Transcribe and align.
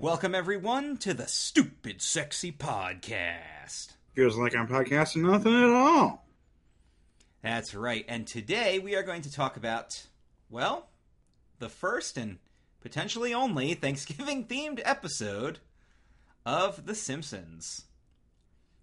Welcome, 0.00 0.32
everyone, 0.32 0.96
to 0.98 1.12
the 1.12 1.26
Stupid 1.26 2.00
Sexy 2.00 2.52
Podcast. 2.52 3.94
Feels 4.14 4.36
like 4.36 4.54
I'm 4.54 4.68
podcasting 4.68 5.28
nothing 5.28 5.52
at 5.52 5.70
all. 5.70 6.24
That's 7.42 7.74
right. 7.74 8.04
And 8.06 8.24
today 8.24 8.78
we 8.78 8.94
are 8.94 9.02
going 9.02 9.22
to 9.22 9.32
talk 9.32 9.56
about, 9.56 10.06
well, 10.48 10.86
the 11.58 11.68
first 11.68 12.16
and 12.16 12.38
potentially 12.80 13.34
only 13.34 13.74
Thanksgiving 13.74 14.46
themed 14.46 14.80
episode 14.84 15.58
of 16.46 16.86
The 16.86 16.94
Simpsons, 16.94 17.86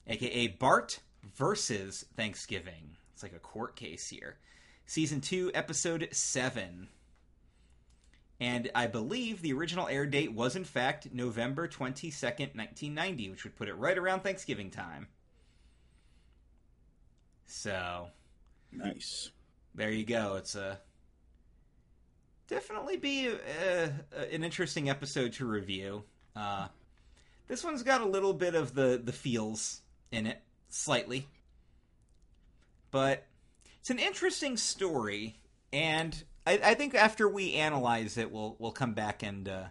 aka 0.07 0.47
Bart 0.47 0.99
versus 1.33 2.03
Thanksgiving. 2.17 2.97
It's 3.13 3.23
like 3.23 3.31
a 3.33 3.39
court 3.39 3.77
case 3.77 4.09
here. 4.09 4.35
Season 4.85 5.21
2, 5.21 5.51
Episode 5.53 6.09
7. 6.11 6.89
And 8.39 8.69
I 8.75 8.87
believe 8.87 9.41
the 9.41 9.53
original 9.53 9.87
air 9.87 10.05
date 10.05 10.33
was, 10.33 10.55
in 10.57 10.65
fact, 10.65 11.07
November 11.13 11.67
22nd, 11.67 12.55
1990, 12.55 13.29
which 13.29 13.43
would 13.45 13.55
put 13.55 13.69
it 13.69 13.75
right 13.75 13.97
around 13.97 14.21
Thanksgiving 14.21 14.69
time. 14.71 15.07
So, 17.45 18.07
Nice. 18.71 19.31
there 19.73 19.91
you 19.91 20.05
go. 20.05 20.35
It's 20.35 20.55
a 20.55 20.79
definitely 22.47 22.97
be 22.97 23.27
a, 23.27 23.85
a, 24.15 24.33
an 24.33 24.43
interesting 24.43 24.89
episode 24.89 25.33
to 25.33 25.45
review. 25.45 26.03
Uh, 26.35 26.67
this 27.47 27.63
one's 27.63 27.83
got 27.83 28.01
a 28.01 28.05
little 28.05 28.33
bit 28.33 28.55
of 28.55 28.73
the 28.73 28.99
the 29.03 29.13
feels 29.13 29.81
in 30.11 30.27
it, 30.27 30.41
slightly, 30.69 31.27
but 32.91 33.25
it's 33.79 33.89
an 33.91 33.99
interesting 33.99 34.57
story, 34.57 35.39
and 35.71 36.23
I, 36.45 36.59
I 36.63 36.73
think 36.73 36.95
after 36.95 37.27
we 37.27 37.53
analyze 37.53 38.17
it, 38.17 38.31
we'll 38.31 38.55
we'll 38.59 38.71
come 38.71 38.93
back 38.93 39.23
and 39.23 39.47
uh, 39.47 39.63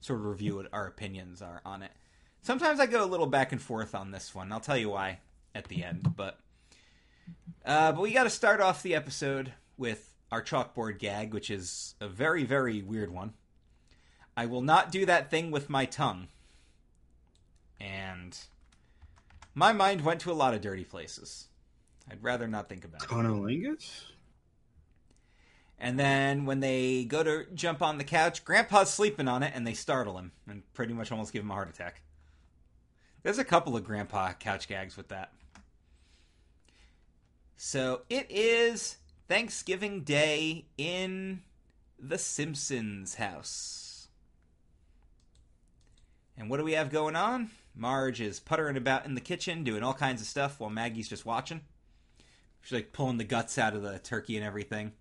sort 0.00 0.20
of 0.20 0.26
review 0.26 0.56
what 0.56 0.68
our 0.72 0.86
opinions 0.86 1.42
are 1.42 1.60
on 1.64 1.82
it. 1.82 1.92
Sometimes 2.42 2.80
I 2.80 2.86
go 2.86 3.04
a 3.04 3.06
little 3.06 3.26
back 3.26 3.52
and 3.52 3.60
forth 3.60 3.94
on 3.94 4.10
this 4.10 4.34
one. 4.34 4.52
I'll 4.52 4.60
tell 4.60 4.76
you 4.76 4.90
why 4.90 5.20
at 5.54 5.68
the 5.68 5.84
end, 5.84 6.14
but. 6.16 6.38
Uh, 7.64 7.92
but 7.92 8.00
we 8.00 8.12
got 8.12 8.24
to 8.24 8.30
start 8.30 8.62
off 8.62 8.82
the 8.82 8.94
episode 8.94 9.52
with 9.76 10.14
our 10.32 10.42
chalkboard 10.42 10.98
gag, 10.98 11.34
which 11.34 11.50
is 11.50 11.94
a 12.00 12.08
very, 12.08 12.44
very 12.44 12.80
weird 12.80 13.12
one. 13.12 13.34
I 14.36 14.46
will 14.46 14.62
not 14.62 14.90
do 14.90 15.04
that 15.04 15.30
thing 15.30 15.50
with 15.50 15.68
my 15.68 15.84
tongue. 15.84 16.28
And 17.80 18.36
my 19.54 19.72
mind 19.72 20.02
went 20.02 20.20
to 20.22 20.30
a 20.30 20.32
lot 20.32 20.54
of 20.54 20.60
dirty 20.60 20.84
places. 20.84 21.48
I'd 22.10 22.22
rather 22.22 22.48
not 22.48 22.68
think 22.68 22.84
about 22.84 23.02
it. 23.02 23.08
Cunnilingus? 23.08 24.04
And 25.80 25.98
then 25.98 26.44
when 26.44 26.60
they 26.60 27.04
go 27.04 27.22
to 27.22 27.46
jump 27.54 27.82
on 27.82 27.98
the 27.98 28.04
couch, 28.04 28.44
Grandpa's 28.44 28.92
sleeping 28.92 29.28
on 29.28 29.42
it, 29.42 29.52
and 29.54 29.66
they 29.66 29.74
startle 29.74 30.18
him 30.18 30.32
and 30.48 30.62
pretty 30.74 30.92
much 30.92 31.12
almost 31.12 31.32
give 31.32 31.42
him 31.42 31.50
a 31.50 31.54
heart 31.54 31.68
attack. 31.68 32.02
There's 33.22 33.38
a 33.38 33.44
couple 33.44 33.76
of 33.76 33.84
Grandpa 33.84 34.32
couch 34.32 34.68
gags 34.68 34.96
with 34.96 35.08
that. 35.08 35.32
So 37.56 38.02
it 38.08 38.26
is 38.30 38.96
Thanksgiving 39.28 40.02
Day 40.02 40.66
in 40.76 41.42
the 41.98 42.18
Simpsons 42.18 43.16
house. 43.16 44.08
And 46.36 46.48
what 46.48 46.58
do 46.58 46.64
we 46.64 46.72
have 46.72 46.90
going 46.90 47.16
on? 47.16 47.50
Marge 47.74 48.20
is 48.20 48.40
puttering 48.40 48.76
about 48.76 49.06
in 49.06 49.14
the 49.14 49.20
kitchen, 49.20 49.64
doing 49.64 49.82
all 49.82 49.94
kinds 49.94 50.20
of 50.20 50.26
stuff 50.26 50.58
while 50.58 50.70
Maggie's 50.70 51.08
just 51.08 51.26
watching. 51.26 51.60
She's 52.62 52.72
like 52.72 52.92
pulling 52.92 53.18
the 53.18 53.24
guts 53.24 53.58
out 53.58 53.74
of 53.74 53.82
the 53.82 53.98
turkey 53.98 54.36
and 54.36 54.44
everything. 54.44 54.92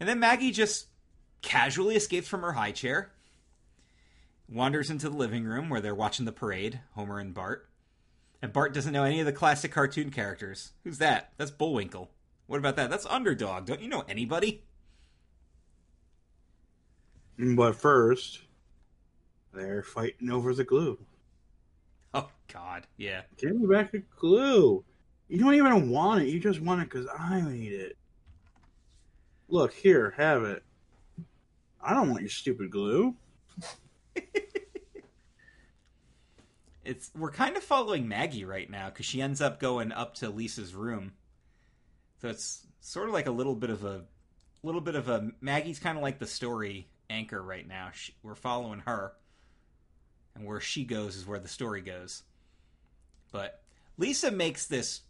And 0.00 0.08
then 0.08 0.20
Maggie 0.20 0.52
just 0.52 0.86
casually 1.42 1.96
escapes 1.96 2.28
from 2.28 2.42
her 2.42 2.52
high 2.52 2.72
chair, 2.72 3.12
wanders 4.48 4.90
into 4.90 5.08
the 5.08 5.16
living 5.16 5.44
room 5.44 5.68
where 5.68 5.80
they're 5.80 5.94
watching 5.94 6.24
the 6.24 6.32
parade, 6.32 6.80
Homer 6.94 7.18
and 7.18 7.34
Bart. 7.34 7.68
And 8.40 8.52
Bart 8.52 8.72
doesn't 8.72 8.92
know 8.92 9.04
any 9.04 9.20
of 9.20 9.26
the 9.26 9.32
classic 9.32 9.72
cartoon 9.72 10.10
characters. 10.10 10.72
Who's 10.84 10.98
that? 10.98 11.32
That's 11.36 11.50
Bullwinkle. 11.50 12.10
What 12.46 12.58
about 12.58 12.76
that? 12.76 12.90
That's 12.90 13.06
Underdog. 13.06 13.66
Don't 13.66 13.80
you 13.80 13.88
know 13.88 14.04
anybody? 14.08 14.62
But 17.36 17.74
first, 17.74 18.40
they're 19.52 19.82
fighting 19.82 20.30
over 20.30 20.54
the 20.54 20.64
glue. 20.64 20.98
Oh, 22.14 22.30
God. 22.52 22.86
Yeah. 22.96 23.22
Give 23.36 23.54
me 23.54 23.66
back 23.66 23.92
the 23.92 24.02
glue. 24.18 24.84
You 25.28 25.38
don't 25.38 25.54
even 25.54 25.90
want 25.90 26.22
it. 26.22 26.28
You 26.28 26.40
just 26.40 26.60
want 26.60 26.80
it 26.80 26.90
because 26.90 27.06
I 27.16 27.40
need 27.40 27.72
it. 27.72 27.96
Look, 29.48 29.72
here, 29.72 30.14
have 30.16 30.44
it. 30.44 30.62
I 31.82 31.94
don't 31.94 32.10
want 32.10 32.22
your 32.22 32.30
stupid 32.30 32.70
glue. 32.70 33.14
It's 36.88 37.10
we're 37.14 37.30
kind 37.30 37.58
of 37.58 37.62
following 37.62 38.08
Maggie 38.08 38.46
right 38.46 38.68
now 38.68 38.88
because 38.88 39.04
she 39.04 39.20
ends 39.20 39.42
up 39.42 39.60
going 39.60 39.92
up 39.92 40.14
to 40.16 40.30
Lisa's 40.30 40.74
room. 40.74 41.12
So 42.22 42.30
it's 42.30 42.66
sort 42.80 43.08
of 43.08 43.12
like 43.12 43.26
a 43.26 43.30
little 43.30 43.54
bit 43.54 43.68
of 43.68 43.84
a 43.84 44.06
little 44.62 44.80
bit 44.80 44.94
of 44.94 45.06
a 45.10 45.30
Maggie's 45.42 45.80
kind 45.80 45.98
of 45.98 46.02
like 46.02 46.18
the 46.18 46.26
story 46.26 46.88
anchor 47.10 47.42
right 47.42 47.68
now. 47.68 47.90
She, 47.92 48.14
we're 48.22 48.34
following 48.34 48.80
her, 48.86 49.12
and 50.34 50.46
where 50.46 50.60
she 50.60 50.84
goes 50.84 51.16
is 51.16 51.26
where 51.26 51.38
the 51.38 51.46
story 51.46 51.82
goes. 51.82 52.22
But 53.32 53.62
Lisa 53.98 54.30
makes 54.30 54.64
this 54.64 55.02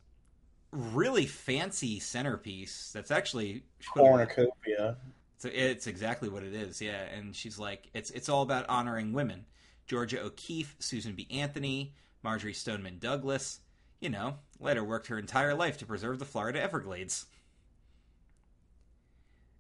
really 0.71 1.27
fancy 1.27 1.99
centerpiece 1.99 2.91
that's 2.93 3.11
actually 3.11 3.65
Cornucopia. 3.95 4.97
so 5.39 5.49
it's 5.53 5.87
exactly 5.87 6.29
what 6.29 6.43
it 6.43 6.55
is, 6.55 6.81
yeah. 6.81 7.03
And 7.17 7.35
she's 7.35 7.59
like, 7.59 7.89
it's 7.95 8.11
it's 8.11 8.29
all 8.29 8.43
about 8.43 8.69
honoring 8.69 9.13
women. 9.13 9.45
Georgia 9.87 10.23
O'Keeffe, 10.23 10.77
Susan 10.79 11.15
B. 11.15 11.27
Anthony, 11.31 11.95
Marjory 12.23 12.53
Stoneman 12.53 12.99
Douglas. 12.99 13.61
You 14.01 14.11
know, 14.11 14.37
let 14.61 14.77
her 14.77 14.85
worked 14.85 15.09
her 15.09 15.19
entire 15.19 15.55
life 15.55 15.79
to 15.79 15.87
preserve 15.87 16.19
the 16.19 16.25
Florida 16.25 16.63
Everglades. 16.63 17.27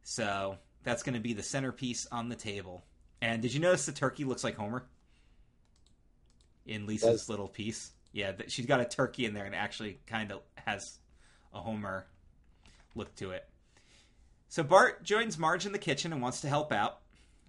So 0.02 0.58
that's 0.84 1.02
going 1.02 1.14
to 1.14 1.20
be 1.20 1.32
the 1.32 1.42
centerpiece 1.42 2.06
on 2.12 2.28
the 2.28 2.36
table. 2.36 2.84
And 3.20 3.42
did 3.42 3.52
you 3.52 3.60
notice 3.60 3.86
the 3.86 3.92
turkey 3.92 4.24
looks 4.24 4.44
like 4.44 4.56
Homer 4.56 4.84
in 6.66 6.86
Lisa's 6.86 7.28
little 7.28 7.48
piece? 7.48 7.90
Yeah, 8.12 8.32
she's 8.48 8.66
got 8.66 8.80
a 8.80 8.84
turkey 8.84 9.24
in 9.26 9.34
there 9.34 9.44
and 9.44 9.54
actually 9.54 10.00
kind 10.06 10.32
of 10.32 10.40
has 10.66 10.98
a 11.52 11.60
Homer 11.60 12.06
look 12.94 13.14
to 13.16 13.30
it. 13.32 13.44
So 14.48 14.62
Bart 14.62 15.02
joins 15.04 15.38
Marge 15.38 15.66
in 15.66 15.72
the 15.72 15.78
kitchen 15.78 16.12
and 16.12 16.22
wants 16.22 16.40
to 16.40 16.48
help 16.48 16.72
out. 16.72 17.00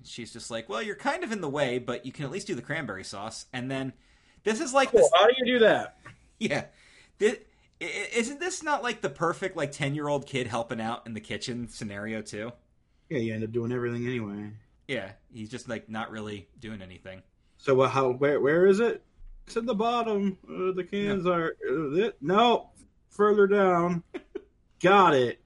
She's 0.03 0.31
just 0.33 0.51
like, 0.51 0.69
"Well, 0.69 0.81
you're 0.81 0.95
kind 0.95 1.23
of 1.23 1.31
in 1.31 1.41
the 1.41 1.49
way, 1.49 1.77
but 1.79 2.05
you 2.05 2.11
can 2.11 2.25
at 2.25 2.31
least 2.31 2.47
do 2.47 2.55
the 2.55 2.61
cranberry 2.61 3.03
sauce." 3.03 3.45
And 3.53 3.69
then 3.71 3.93
this 4.43 4.59
is 4.61 4.73
like 4.73 4.91
this, 4.91 5.09
How 5.17 5.27
do 5.27 5.33
you 5.37 5.45
do 5.57 5.59
that? 5.65 5.97
yeah. 6.39 6.65
Thi- 7.19 7.37
i- 7.81 7.85
i- 7.85 8.09
isn't 8.15 8.39
this 8.39 8.63
not 8.63 8.83
like 8.83 9.01
the 9.01 9.09
perfect 9.09 9.55
like 9.57 9.71
10-year-old 9.71 10.25
kid 10.25 10.47
helping 10.47 10.79
out 10.81 11.05
in 11.05 11.13
the 11.13 11.19
kitchen 11.21 11.67
scenario 11.67 12.21
too? 12.21 12.51
Yeah, 13.09 13.17
you 13.19 13.33
end 13.33 13.43
up 13.43 13.51
doing 13.51 13.71
everything 13.71 14.05
anyway. 14.05 14.51
Yeah, 14.87 15.11
he's 15.33 15.49
just 15.49 15.67
like 15.69 15.89
not 15.89 16.11
really 16.11 16.47
doing 16.59 16.81
anything. 16.81 17.21
So 17.57 17.75
what? 17.75 17.91
How? 17.91 18.11
Where? 18.11 18.39
Where 18.39 18.65
is 18.65 18.79
it? 18.79 19.03
It's 19.49 19.57
at 19.57 19.65
the 19.65 19.73
bottom. 19.73 20.37
Uh, 20.47 20.73
the 20.73 20.83
cans 20.83 21.25
are. 21.25 21.55
Uh, 21.67 21.93
it, 21.93 22.17
no, 22.21 22.69
further 23.09 23.47
down. 23.47 24.03
Got 24.79 25.15
it. 25.15 25.41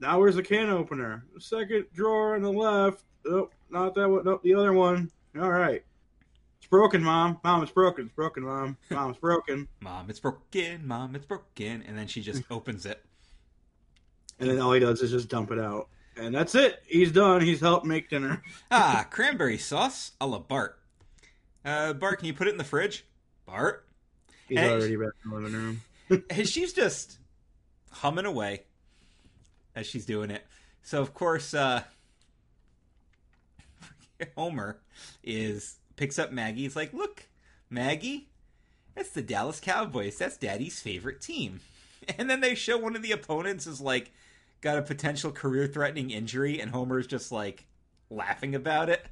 Now 0.00 0.18
where's 0.18 0.34
the 0.34 0.42
can 0.42 0.68
opener? 0.68 1.24
Second 1.38 1.86
drawer 1.94 2.34
on 2.34 2.42
the 2.42 2.50
left. 2.50 3.04
Oh, 3.24 3.48
not 3.70 3.94
that 3.94 4.08
one. 4.08 4.24
Nope, 4.24 4.42
the 4.42 4.54
other 4.54 4.72
one. 4.72 5.08
All 5.40 5.52
right. 5.52 5.84
It's 6.58 6.66
broken, 6.66 7.00
mom. 7.00 7.38
Mom, 7.44 7.62
it's 7.62 7.70
broken. 7.70 8.06
It's 8.06 8.14
broken, 8.16 8.42
mom. 8.42 8.76
Mom, 8.90 9.10
it's 9.10 9.20
broken. 9.20 9.68
Mom, 9.80 10.10
it's 10.10 10.18
broken. 10.18 10.84
Mom, 10.84 11.14
it's 11.14 11.24
broken. 11.24 11.84
And 11.86 11.96
then 11.96 12.08
she 12.08 12.22
just 12.22 12.42
opens 12.50 12.86
it. 12.86 13.04
And 14.40 14.50
then 14.50 14.58
all 14.58 14.72
he 14.72 14.80
does 14.80 15.00
is 15.00 15.12
just 15.12 15.28
dump 15.28 15.52
it 15.52 15.60
out. 15.60 15.86
And 16.16 16.34
that's 16.34 16.56
it. 16.56 16.82
He's 16.88 17.12
done. 17.12 17.40
He's 17.40 17.60
helped 17.60 17.86
make 17.86 18.10
dinner. 18.10 18.42
Ah, 18.72 19.06
cranberry 19.08 19.58
sauce 19.58 20.10
a 20.20 20.26
la 20.26 20.40
Bart. 20.40 20.76
Uh, 21.64 21.92
Bart, 21.92 22.18
can 22.18 22.26
you 22.26 22.34
put 22.34 22.48
it 22.48 22.50
in 22.50 22.58
the 22.58 22.64
fridge? 22.64 23.04
Bart? 23.52 23.86
He's 24.48 24.58
Hey. 24.58 24.70
already 24.70 24.96
back 24.96 25.12
in 25.24 25.30
the 25.30 25.36
living 25.36 25.52
room. 25.52 25.80
And 26.30 26.48
she's 26.48 26.72
just 26.72 27.18
humming 27.90 28.24
away 28.26 28.64
as 29.74 29.86
she's 29.86 30.04
doing 30.06 30.30
it. 30.30 30.46
So 30.82 31.00
of 31.02 31.12
course, 31.14 31.52
uh, 31.54 31.84
Homer 34.36 34.78
is 35.22 35.76
picks 35.96 36.18
up 36.18 36.32
Maggie. 36.32 36.62
He's 36.62 36.76
like, 36.76 36.92
"Look, 36.92 37.28
Maggie, 37.70 38.28
that's 38.94 39.10
the 39.10 39.22
Dallas 39.22 39.60
Cowboys. 39.60 40.16
That's 40.18 40.36
Daddy's 40.36 40.80
favorite 40.80 41.20
team." 41.20 41.60
And 42.18 42.28
then 42.28 42.40
they 42.40 42.56
show 42.56 42.76
one 42.78 42.96
of 42.96 43.02
the 43.02 43.12
opponents 43.12 43.64
is 43.68 43.80
like 43.80 44.10
got 44.60 44.76
a 44.76 44.82
potential 44.82 45.30
career-threatening 45.30 46.10
injury, 46.10 46.58
and 46.60 46.72
Homer's 46.72 47.06
just 47.06 47.30
like 47.30 47.64
laughing 48.10 48.56
about 48.56 48.88
it. 48.90 49.06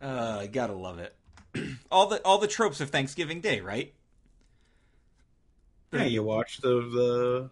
uh, 0.00 0.46
gotta 0.46 0.74
love 0.74 1.00
it. 1.00 1.12
all 1.90 2.06
the 2.06 2.22
all 2.24 2.38
the 2.38 2.46
tropes 2.48 2.80
of 2.80 2.90
Thanksgiving 2.90 3.40
Day, 3.40 3.60
right? 3.60 3.92
Yeah, 5.92 6.04
you 6.04 6.22
watch 6.22 6.58
the 6.58 6.68
the. 6.68 7.50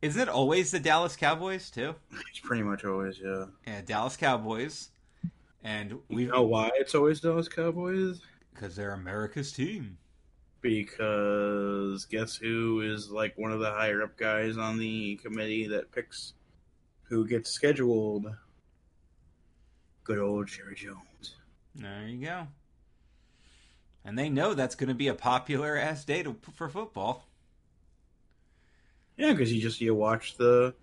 Isn't 0.00 0.22
it 0.22 0.28
always 0.28 0.70
the 0.70 0.78
Dallas 0.78 1.16
Cowboys 1.16 1.70
too? 1.70 1.94
It's 2.30 2.38
pretty 2.40 2.62
much 2.62 2.84
always 2.84 3.18
yeah. 3.22 3.46
Yeah, 3.66 3.80
Dallas 3.84 4.16
Cowboys. 4.16 4.90
And 5.64 5.98
we 6.08 6.22
You 6.24 6.28
know 6.30 6.44
why 6.44 6.70
it's 6.74 6.94
always 6.94 7.20
Dallas 7.20 7.48
Cowboys? 7.48 8.20
because 8.54 8.74
they're 8.74 8.92
America's 8.92 9.52
team. 9.52 9.98
Because 10.60 12.04
guess 12.06 12.34
who 12.34 12.80
is 12.80 13.08
like 13.10 13.38
one 13.38 13.52
of 13.52 13.60
the 13.60 13.70
higher 13.70 14.02
up 14.02 14.16
guys 14.16 14.56
on 14.56 14.78
the 14.78 15.14
committee 15.16 15.68
that 15.68 15.92
picks 15.92 16.34
who 17.04 17.26
gets 17.26 17.50
scheduled? 17.50 18.26
Good 20.04 20.18
old 20.18 20.48
Jerry 20.48 20.74
Jones. 20.74 21.36
There 21.76 22.08
you 22.08 22.24
go. 22.26 22.46
And 24.08 24.18
they 24.18 24.30
know 24.30 24.54
that's 24.54 24.74
going 24.74 24.88
to 24.88 24.94
be 24.94 25.08
a 25.08 25.14
popular 25.14 25.76
ass 25.76 26.02
day 26.02 26.22
to, 26.22 26.34
for 26.54 26.70
football. 26.70 27.28
Yeah, 29.18 29.32
because 29.32 29.52
you 29.52 29.60
just 29.60 29.82
you 29.82 29.94
watch 29.94 30.38
the 30.38 30.74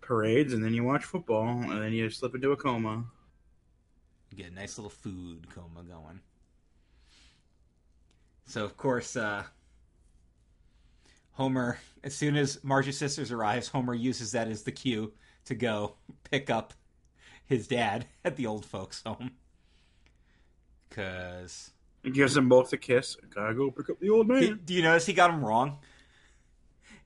parades 0.00 0.54
and 0.54 0.64
then 0.64 0.72
you 0.72 0.82
watch 0.82 1.04
football 1.04 1.46
and 1.46 1.82
then 1.82 1.92
you 1.92 2.08
slip 2.08 2.34
into 2.34 2.52
a 2.52 2.56
coma. 2.56 3.04
You 4.30 4.38
get 4.38 4.50
a 4.50 4.54
nice 4.54 4.78
little 4.78 4.88
food 4.88 5.46
coma 5.54 5.82
going. 5.86 6.20
So 8.46 8.64
of 8.64 8.78
course, 8.78 9.14
uh, 9.14 9.42
Homer, 11.32 11.78
as 12.02 12.16
soon 12.16 12.34
as 12.34 12.64
Marge's 12.64 12.96
sisters 12.96 13.30
arrives, 13.30 13.68
Homer 13.68 13.92
uses 13.92 14.32
that 14.32 14.48
as 14.48 14.62
the 14.62 14.72
cue 14.72 15.12
to 15.44 15.54
go 15.54 15.96
pick 16.30 16.48
up 16.48 16.72
his 17.44 17.68
dad 17.68 18.06
at 18.24 18.36
the 18.36 18.46
old 18.46 18.64
folks' 18.64 19.02
home. 19.04 19.32
Cause 20.88 21.73
He 22.04 22.10
gives 22.10 22.34
them 22.34 22.48
both 22.48 22.72
a 22.72 22.76
kiss. 22.76 23.16
Gotta 23.34 23.54
go 23.54 23.70
pick 23.70 23.90
up 23.90 23.98
the 23.98 24.10
old 24.10 24.28
man. 24.28 24.42
He- 24.42 24.52
do 24.52 24.74
you 24.74 24.82
notice 24.82 25.06
he 25.06 25.12
got 25.14 25.30
him 25.30 25.44
wrong? 25.44 25.78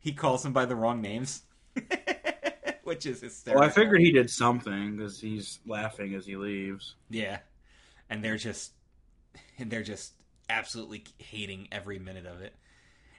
He 0.01 0.13
calls 0.13 0.43
them 0.43 0.53
by 0.53 0.65
the 0.67 0.77
wrong 0.77 1.01
names, 1.01 1.43
which 2.85 3.07
is 3.07 3.21
hysterical. 3.21 3.61
well, 3.61 3.69
I 3.69 3.73
figured 3.73 4.01
he 4.01 4.13
did 4.13 4.31
something 4.31 4.97
because 4.97 5.21
he's 5.21 5.61
laughing 5.67 6.15
as 6.15 6.25
he 6.27 6.37
leaves. 6.37 6.95
Yeah, 7.11 7.39
and 8.11 8.23
they're 8.25 8.37
just, 8.37 8.73
and 9.59 9.71
they're 9.71 9.83
just 9.83 10.13
absolutely 10.49 11.05
hating 11.19 11.69
every 11.73 11.99
minute 11.99 12.27
of 12.27 12.41
it. 12.41 12.55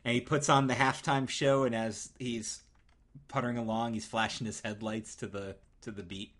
And 0.05 0.13
he 0.15 0.21
puts 0.21 0.49
on 0.49 0.67
the 0.67 0.73
halftime 0.73 1.27
show, 1.27 1.63
and 1.63 1.75
as 1.75 2.11
he's 2.17 2.63
puttering 3.27 3.57
along, 3.57 3.93
he's 3.93 4.05
flashing 4.05 4.47
his 4.47 4.61
headlights 4.61 5.15
to 5.15 5.27
the 5.27 5.55
to 5.81 5.91
the 5.91 6.03
beat. 6.03 6.31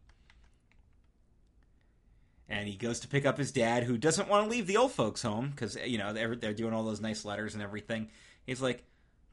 And 2.49 2.67
he 2.67 2.75
goes 2.75 2.99
to 3.01 3.07
pick 3.07 3.25
up 3.27 3.37
his 3.37 3.51
dad, 3.51 3.83
who 3.83 3.97
doesn't 3.97 4.27
want 4.27 4.45
to 4.45 4.49
leave 4.49 4.65
the 4.65 4.77
old 4.77 4.91
folks' 4.91 5.21
home 5.21 5.51
because 5.51 5.77
you 5.85 5.99
know 5.99 6.13
they're 6.13 6.35
they're 6.35 6.53
doing 6.53 6.73
all 6.73 6.83
those 6.83 6.99
nice 6.99 7.23
letters 7.23 7.53
and 7.53 7.61
everything. 7.61 8.09
He's 8.45 8.61
like, 8.61 8.83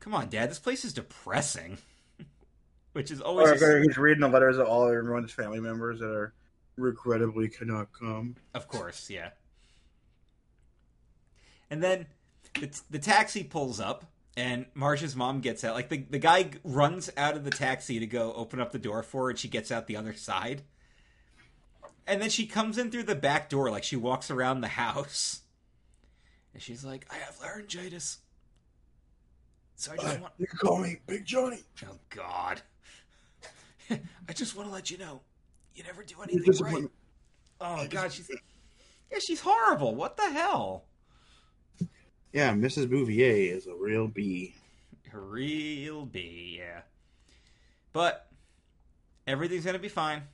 "Come 0.01 0.15
on, 0.15 0.29
Dad, 0.29 0.51
this 0.51 0.59
place 0.59 0.85
is 0.85 0.93
depressing," 0.93 1.79
which 2.93 3.11
is 3.11 3.23
always 3.23 3.63
Or 3.63 3.83
he's 3.83 3.97
reading 3.97 4.21
the 4.21 4.29
letters 4.29 4.59
of 4.59 4.67
all 4.67 4.87
everyone's 4.87 5.33
family 5.33 5.61
members 5.61 6.01
that 6.01 6.11
are 6.11 6.35
regrettably 6.77 7.49
cannot 7.49 7.89
come. 7.93 8.37
Of 8.55 8.69
course, 8.69 9.09
yeah. 9.09 9.31
And 11.71 11.83
then 11.83 12.07
the, 12.61 12.81
the 12.91 12.99
taxi 12.99 13.43
pulls 13.43 13.81
up, 13.81 14.05
and 14.37 14.67
Marge's 14.75 15.17
mom 15.17 15.41
gets 15.41 15.65
out. 15.65 15.75
Like 15.75 15.89
the 15.89 16.05
the 16.11 16.19
guy 16.19 16.51
runs 16.65 17.11
out 17.17 17.35
of 17.35 17.45
the 17.45 17.51
taxi 17.51 17.99
to 17.99 18.07
go 18.07 18.33
open 18.35 18.61
up 18.61 18.73
the 18.73 18.79
door 18.79 19.03
for 19.03 19.25
her, 19.25 19.31
and 19.31 19.39
she 19.39 19.49
gets 19.49 19.73
out 19.73 19.87
the 19.87 19.97
other 19.97 20.13
side. 20.13 20.63
And 22.07 22.23
then 22.23 22.31
she 22.31 22.47
comes 22.47 22.79
in 22.79 22.91
through 22.91 23.05
the 23.05 23.15
back 23.15 23.49
door, 23.49 23.71
like 23.71 23.83
she 23.85 23.97
walks 23.97 24.31
around 24.31 24.61
the 24.61 24.69
house, 24.69 25.41
and 26.55 26.63
she's 26.63 26.85
like, 26.85 27.07
"I 27.11 27.17
have 27.17 27.39
laryngitis, 27.41 28.19
so 29.75 29.93
I 29.93 29.97
just 29.97 30.21
want." 30.21 30.33
You 30.39 30.47
call 30.47 30.79
me 30.79 31.01
Big 31.07 31.25
Johnny. 31.25 31.65
Oh 31.85 31.99
God! 32.11 32.63
I 33.91 34.33
just 34.33 34.55
want 34.57 34.69
to 34.69 34.75
let 34.75 34.91
you 34.91 34.99
know, 34.99 35.21
you 35.75 35.83
never 35.85 36.03
do 36.03 36.15
anything 36.23 36.65
right. 36.65 36.85
Oh 37.61 37.87
God, 37.89 38.13
she's 38.13 38.31
yeah, 39.11 39.19
she's 39.19 39.41
horrible. 39.41 39.95
What 39.95 40.17
the 40.17 40.31
hell? 40.31 40.85
Yeah, 42.33 42.53
Mrs. 42.53 42.89
Bouvier 42.91 43.55
is 43.55 43.67
a 43.67 43.75
real 43.75 44.09
bee. 44.09 44.55
A 45.13 45.19
Real 45.19 46.05
B, 46.05 46.59
yeah. 46.59 46.83
But 47.93 48.31
everything's 49.27 49.65
gonna 49.65 49.79
be 49.79 49.89
fine 49.89 50.25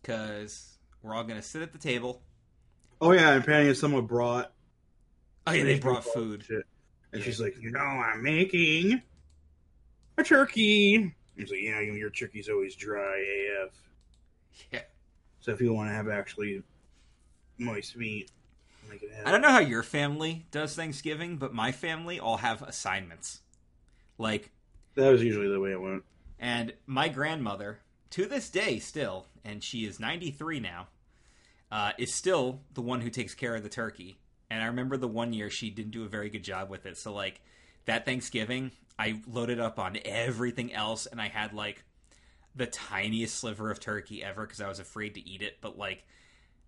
because 0.00 0.77
we're 1.02 1.14
all 1.14 1.24
gonna 1.24 1.42
sit 1.42 1.62
at 1.62 1.72
the 1.72 1.78
table. 1.78 2.22
Oh 3.00 3.12
yeah, 3.12 3.32
and 3.34 3.44
Patty 3.44 3.68
and 3.68 3.76
someone 3.76 4.06
brought. 4.06 4.52
Oh 5.46 5.52
yeah, 5.52 5.64
they 5.64 5.78
brought 5.78 6.04
food. 6.04 6.44
Shit. 6.44 6.64
And 7.12 7.20
Yeah. 7.20 7.24
she's 7.26 7.40
like, 7.40 7.56
you 7.60 7.70
know, 7.70 7.78
I'm 7.80 8.22
making 8.22 9.00
a 10.18 10.22
turkey. 10.24 11.14
He's 11.36 11.50
like, 11.50 11.60
yeah, 11.62 11.80
you 11.80 11.92
know, 11.92 11.96
your 11.96 12.10
turkey's 12.10 12.48
always 12.48 12.74
dry 12.74 13.16
AF. 13.64 13.70
Yeah. 14.72 14.82
So 15.40 15.52
if 15.52 15.60
you 15.60 15.72
want 15.72 15.88
to 15.90 15.94
have 15.94 16.08
actually 16.08 16.62
moist 17.58 17.96
meat, 17.96 18.30
make 18.90 19.02
it 19.02 19.10
happen. 19.10 19.26
I 19.26 19.30
don't 19.30 19.40
know 19.40 19.50
how 19.52 19.60
your 19.60 19.82
family 19.84 20.46
does 20.50 20.74
Thanksgiving, 20.74 21.36
but 21.36 21.54
my 21.54 21.70
family 21.72 22.18
all 22.18 22.38
have 22.38 22.60
assignments. 22.62 23.40
Like, 24.18 24.50
That 24.96 25.10
was 25.10 25.22
usually 25.22 25.48
the 25.48 25.60
way 25.60 25.70
it 25.72 25.80
went. 25.80 26.02
and 26.40 26.74
my 26.86 27.08
grandmother, 27.08 27.78
to 28.10 28.26
this 28.26 28.48
day, 28.48 28.78
still, 28.78 29.26
and 29.44 29.62
she 29.62 29.84
is 29.84 30.00
93 30.00 30.60
now, 30.60 30.88
uh, 31.70 31.92
is 31.98 32.14
still 32.14 32.60
the 32.74 32.80
one 32.80 33.00
who 33.00 33.10
takes 33.10 33.34
care 33.34 33.54
of 33.54 33.62
the 33.62 33.68
turkey. 33.68 34.18
And 34.50 34.62
I 34.62 34.66
remember 34.66 34.96
the 34.96 35.08
one 35.08 35.32
year 35.32 35.50
she 35.50 35.70
didn't 35.70 35.92
do 35.92 36.04
a 36.04 36.08
very 36.08 36.30
good 36.30 36.42
job 36.42 36.70
with 36.70 36.86
it. 36.86 36.96
So, 36.96 37.12
like, 37.12 37.40
that 37.84 38.06
Thanksgiving, 38.06 38.70
I 38.98 39.20
loaded 39.30 39.60
up 39.60 39.78
on 39.78 39.98
everything 40.04 40.72
else, 40.72 41.06
and 41.06 41.20
I 41.20 41.28
had, 41.28 41.52
like, 41.52 41.84
the 42.54 42.66
tiniest 42.66 43.36
sliver 43.36 43.70
of 43.70 43.78
turkey 43.78 44.24
ever 44.24 44.46
because 44.46 44.60
I 44.60 44.68
was 44.68 44.80
afraid 44.80 45.14
to 45.14 45.28
eat 45.28 45.42
it. 45.42 45.58
But, 45.60 45.76
like, 45.76 46.06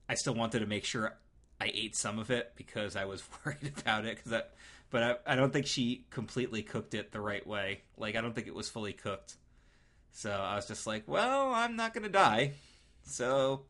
I 0.08 0.14
still 0.14 0.34
wanted 0.34 0.60
to 0.60 0.66
make 0.66 0.84
sure 0.84 1.16
I 1.60 1.70
ate 1.74 1.96
some 1.96 2.18
of 2.18 2.30
it 2.30 2.52
because 2.56 2.96
I 2.96 3.06
was 3.06 3.22
worried 3.44 3.72
about 3.78 4.04
it. 4.04 4.22
Cause 4.22 4.32
I, 4.32 4.42
but 4.90 5.02
I, 5.02 5.32
I 5.32 5.36
don't 5.36 5.52
think 5.52 5.66
she 5.66 6.04
completely 6.10 6.62
cooked 6.62 6.94
it 6.94 7.12
the 7.12 7.20
right 7.20 7.46
way. 7.46 7.82
Like, 7.96 8.16
I 8.16 8.20
don't 8.20 8.34
think 8.34 8.46
it 8.46 8.54
was 8.54 8.68
fully 8.68 8.92
cooked. 8.92 9.36
So 10.12 10.30
I 10.30 10.56
was 10.56 10.66
just 10.66 10.86
like, 10.86 11.04
well, 11.06 11.52
I'm 11.52 11.76
not 11.76 11.94
going 11.94 12.04
to 12.04 12.10
die. 12.10 12.52
So 13.02 13.62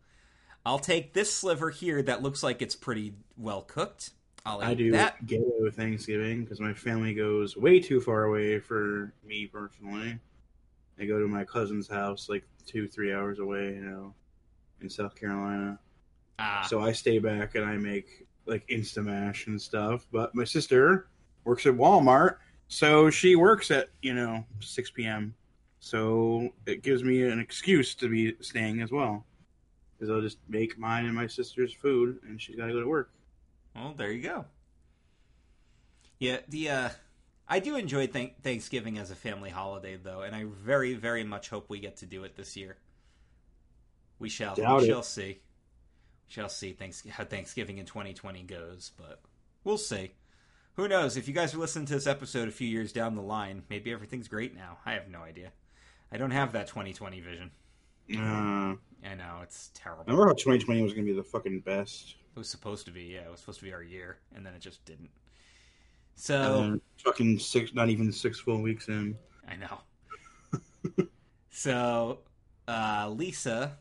I'll 0.64 0.78
take 0.78 1.12
this 1.12 1.32
sliver 1.32 1.70
here 1.70 2.02
that 2.02 2.22
looks 2.22 2.42
like 2.42 2.62
it's 2.62 2.76
pretty 2.76 3.14
well 3.36 3.62
cooked. 3.62 4.10
I'll 4.44 4.60
I 4.60 4.74
do 4.74 4.90
that. 4.92 5.16
with 5.60 5.76
Thanksgiving 5.76 6.44
because 6.44 6.60
my 6.60 6.72
family 6.72 7.12
goes 7.14 7.56
way 7.56 7.78
too 7.78 8.00
far 8.00 8.24
away 8.24 8.58
for 8.58 9.12
me 9.24 9.46
personally. 9.46 10.18
I 10.98 11.04
go 11.04 11.18
to 11.18 11.26
my 11.28 11.44
cousin's 11.44 11.88
house 11.88 12.28
like 12.28 12.44
two, 12.66 12.88
three 12.88 13.12
hours 13.12 13.38
away, 13.38 13.74
you 13.74 13.80
know, 13.80 14.14
in 14.80 14.88
South 14.88 15.14
Carolina. 15.14 15.78
Ah, 16.38 16.64
So 16.68 16.80
I 16.80 16.92
stay 16.92 17.18
back 17.18 17.54
and 17.54 17.64
I 17.64 17.76
make 17.76 18.26
like 18.46 18.66
Instamash 18.68 19.46
and 19.46 19.60
stuff. 19.60 20.06
But 20.10 20.34
my 20.34 20.44
sister 20.44 21.08
works 21.44 21.66
at 21.66 21.74
Walmart, 21.74 22.36
so 22.68 23.10
she 23.10 23.36
works 23.36 23.70
at 23.70 23.88
you 24.02 24.14
know 24.14 24.44
6 24.60 24.90
p.m. 24.92 25.34
So 25.80 26.50
it 26.66 26.82
gives 26.82 27.02
me 27.02 27.22
an 27.22 27.40
excuse 27.40 27.94
to 27.96 28.08
be 28.08 28.36
staying 28.40 28.82
as 28.82 28.92
well, 28.92 29.24
because 29.98 30.10
I'll 30.10 30.20
just 30.20 30.38
make 30.48 30.78
mine 30.78 31.06
and 31.06 31.14
my 31.14 31.26
sister's 31.26 31.72
food, 31.72 32.20
and 32.26 32.40
she's 32.40 32.56
got 32.56 32.66
to 32.66 32.72
go 32.72 32.80
to 32.80 32.86
work. 32.86 33.10
well, 33.74 33.94
there 33.96 34.12
you 34.12 34.22
go. 34.22 34.44
Yeah, 36.18 36.38
the 36.48 36.68
uh, 36.68 36.88
I 37.48 37.60
do 37.60 37.76
enjoy 37.76 38.06
th- 38.08 38.34
Thanksgiving 38.42 38.98
as 38.98 39.10
a 39.10 39.14
family 39.14 39.48
holiday, 39.48 39.96
though, 39.96 40.20
and 40.20 40.36
I 40.36 40.44
very, 40.44 40.92
very 40.94 41.24
much 41.24 41.48
hope 41.48 41.70
we 41.70 41.80
get 41.80 41.96
to 41.98 42.06
do 42.06 42.24
it 42.24 42.36
this 42.36 42.56
year. 42.56 42.76
We 44.18 44.28
shall. 44.28 44.54
Doubt 44.54 44.82
we 44.82 44.86
it. 44.86 44.90
shall 44.90 45.02
see. 45.02 45.40
We 46.28 46.32
shall 46.32 46.50
see 46.50 46.72
thanks- 46.74 47.08
how 47.08 47.24
Thanksgiving 47.24 47.78
in 47.78 47.86
2020 47.86 48.42
goes, 48.42 48.92
but 48.98 49.22
we'll 49.64 49.78
see. 49.78 50.12
Who 50.76 50.88
knows? 50.88 51.16
If 51.16 51.26
you 51.26 51.32
guys 51.34 51.54
are 51.54 51.58
listening 51.58 51.86
to 51.86 51.94
this 51.94 52.06
episode 52.06 52.48
a 52.48 52.52
few 52.52 52.68
years 52.68 52.92
down 52.92 53.14
the 53.16 53.22
line, 53.22 53.62
maybe 53.70 53.90
everything's 53.92 54.28
great 54.28 54.54
now. 54.54 54.76
I 54.84 54.92
have 54.92 55.08
no 55.08 55.20
idea. 55.22 55.52
I 56.12 56.18
don't 56.18 56.30
have 56.30 56.52
that 56.52 56.66
2020 56.66 57.20
vision. 57.20 57.50
Uh, 58.12 58.74
I 59.08 59.14
know 59.16 59.38
it's 59.42 59.70
terrible. 59.72 60.04
remember 60.04 60.26
how 60.26 60.32
2020 60.32 60.82
was 60.82 60.92
going 60.92 61.06
to 61.06 61.12
be 61.12 61.16
the 61.16 61.22
fucking 61.22 61.60
best? 61.60 62.16
It 62.34 62.38
was 62.38 62.48
supposed 62.48 62.86
to 62.86 62.92
be, 62.92 63.02
yeah. 63.04 63.20
It 63.20 63.30
was 63.30 63.40
supposed 63.40 63.60
to 63.60 63.64
be 63.64 63.72
our 63.72 63.82
year, 63.82 64.18
and 64.34 64.44
then 64.44 64.54
it 64.54 64.60
just 64.60 64.84
didn't. 64.84 65.10
So 66.16 66.62
And 66.62 66.80
fucking 66.98 67.38
six, 67.38 67.72
not 67.72 67.88
even 67.88 68.12
six 68.12 68.40
full 68.40 68.60
weeks 68.60 68.88
in. 68.88 69.16
I 69.48 69.56
know. 69.56 71.06
so 71.50 72.18
uh, 72.68 73.08
Lisa 73.10 73.78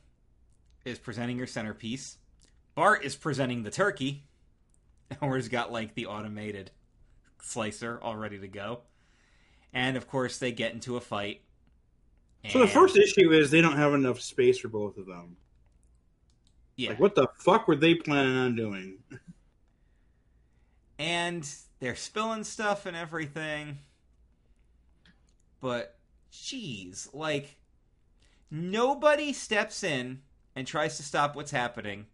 is 0.85 0.99
presenting 0.99 1.37
her 1.39 1.47
centerpiece. 1.47 2.17
Bart 2.75 3.03
is 3.03 3.15
presenting 3.15 3.63
the 3.63 3.71
turkey. 3.71 4.23
Homer's 5.19 5.49
got 5.49 5.71
like 5.71 5.95
the 5.95 6.05
automated 6.05 6.71
slicer 7.41 7.99
all 8.01 8.15
ready 8.15 8.39
to 8.39 8.47
go. 8.47 8.81
And 9.73 9.97
of 9.97 10.07
course, 10.07 10.37
they 10.37 10.51
get 10.51 10.73
into 10.73 10.95
a 10.97 11.01
fight. 11.01 11.41
So 12.47 12.59
the 12.59 12.67
first 12.67 12.97
issue 12.97 13.31
is 13.31 13.51
they 13.51 13.61
don't 13.61 13.77
have 13.77 13.93
enough 13.93 14.21
space 14.21 14.59
for 14.59 14.69
both 14.69 14.97
of 14.97 15.05
them. 15.05 15.37
yeah, 16.77 16.91
Like, 16.91 16.99
what 16.99 17.15
the 17.15 17.27
fuck 17.37 17.67
were 17.67 17.75
they 17.75 17.95
planning 17.95 18.37
on 18.37 18.55
doing? 18.55 18.99
and 20.99 21.47
they're 21.79 21.95
spilling 21.95 22.43
stuff 22.43 22.85
and 22.85 22.95
everything. 22.95 23.79
But, 25.59 25.97
jeez, 26.31 27.13
like, 27.13 27.57
nobody 28.49 29.33
steps 29.33 29.83
in 29.83 30.21
and 30.55 30.65
tries 30.65 30.97
to 30.97 31.03
stop 31.03 31.35
what's 31.35 31.51
happening. 31.51 32.07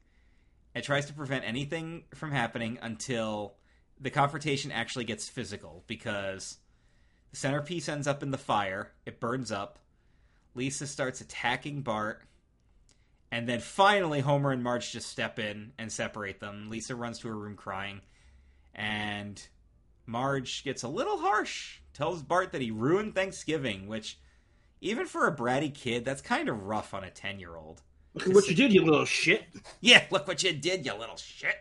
and 0.73 0.83
tries 0.83 1.05
to 1.05 1.13
prevent 1.13 1.45
anything 1.45 2.03
from 2.13 2.31
happening 2.31 2.77
until 2.81 3.55
the 3.99 4.09
confrontation 4.09 4.71
actually 4.73 5.05
gets 5.05 5.29
physical 5.29 5.85
because 5.87 6.57
the 7.31 7.37
centerpiece 7.37 7.87
ends 7.87 8.07
up 8.07 8.21
in 8.21 8.31
the 8.31 8.37
fire. 8.37 8.91
It 9.05 9.21
burns 9.21 9.53
up. 9.53 9.79
Lisa 10.55 10.87
starts 10.87 11.21
attacking 11.21 11.81
Bart. 11.81 12.21
And 13.31 13.47
then 13.47 13.59
finally, 13.59 14.21
Homer 14.21 14.51
and 14.51 14.63
Marge 14.63 14.91
just 14.91 15.09
step 15.09 15.39
in 15.39 15.73
and 15.77 15.91
separate 15.91 16.39
them. 16.39 16.69
Lisa 16.69 16.95
runs 16.95 17.19
to 17.19 17.27
her 17.27 17.37
room 17.37 17.55
crying. 17.55 18.01
And 18.73 19.45
Marge 20.05 20.63
gets 20.63 20.83
a 20.83 20.87
little 20.87 21.17
harsh, 21.17 21.79
tells 21.93 22.23
Bart 22.23 22.53
that 22.53 22.61
he 22.61 22.71
ruined 22.71 23.13
Thanksgiving, 23.13 23.87
which, 23.87 24.19
even 24.79 25.05
for 25.05 25.27
a 25.27 25.35
bratty 25.35 25.73
kid, 25.73 26.05
that's 26.05 26.21
kind 26.21 26.47
of 26.47 26.63
rough 26.63 26.93
on 26.93 27.03
a 27.03 27.09
10 27.09 27.39
year 27.39 27.55
old. 27.55 27.81
Look 28.13 28.27
what 28.27 28.47
you 28.47 28.55
did, 28.55 28.73
you 28.73 28.83
little 28.83 29.05
shit. 29.05 29.43
Yeah, 29.81 30.03
look 30.11 30.27
what 30.27 30.41
you 30.43 30.53
did, 30.53 30.85
you 30.85 30.93
little 30.93 31.17
shit. 31.17 31.55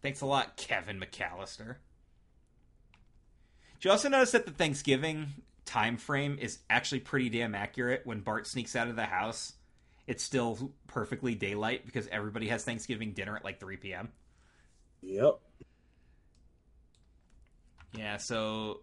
Thanks 0.00 0.20
a 0.20 0.26
lot, 0.26 0.56
Kevin 0.56 0.98
McAllister. 1.00 1.76
Did 3.74 3.84
you 3.84 3.90
also 3.90 4.08
notice 4.08 4.32
that 4.32 4.46
the 4.46 4.52
Thanksgiving 4.52 5.28
time 5.68 5.98
frame 5.98 6.38
is 6.40 6.58
actually 6.70 7.00
pretty 7.00 7.28
damn 7.28 7.54
accurate 7.54 8.02
when 8.04 8.20
Bart 8.20 8.46
sneaks 8.46 8.74
out 8.74 8.88
of 8.88 8.96
the 8.96 9.04
house? 9.04 9.52
It's 10.06 10.22
still 10.22 10.72
perfectly 10.86 11.34
daylight 11.34 11.84
because 11.84 12.08
everybody 12.08 12.48
has 12.48 12.64
Thanksgiving 12.64 13.12
dinner 13.12 13.36
at 13.36 13.44
like 13.44 13.60
3 13.60 13.76
p.m. 13.76 14.08
Yep. 15.02 15.38
Yeah, 17.94 18.16
so 18.16 18.80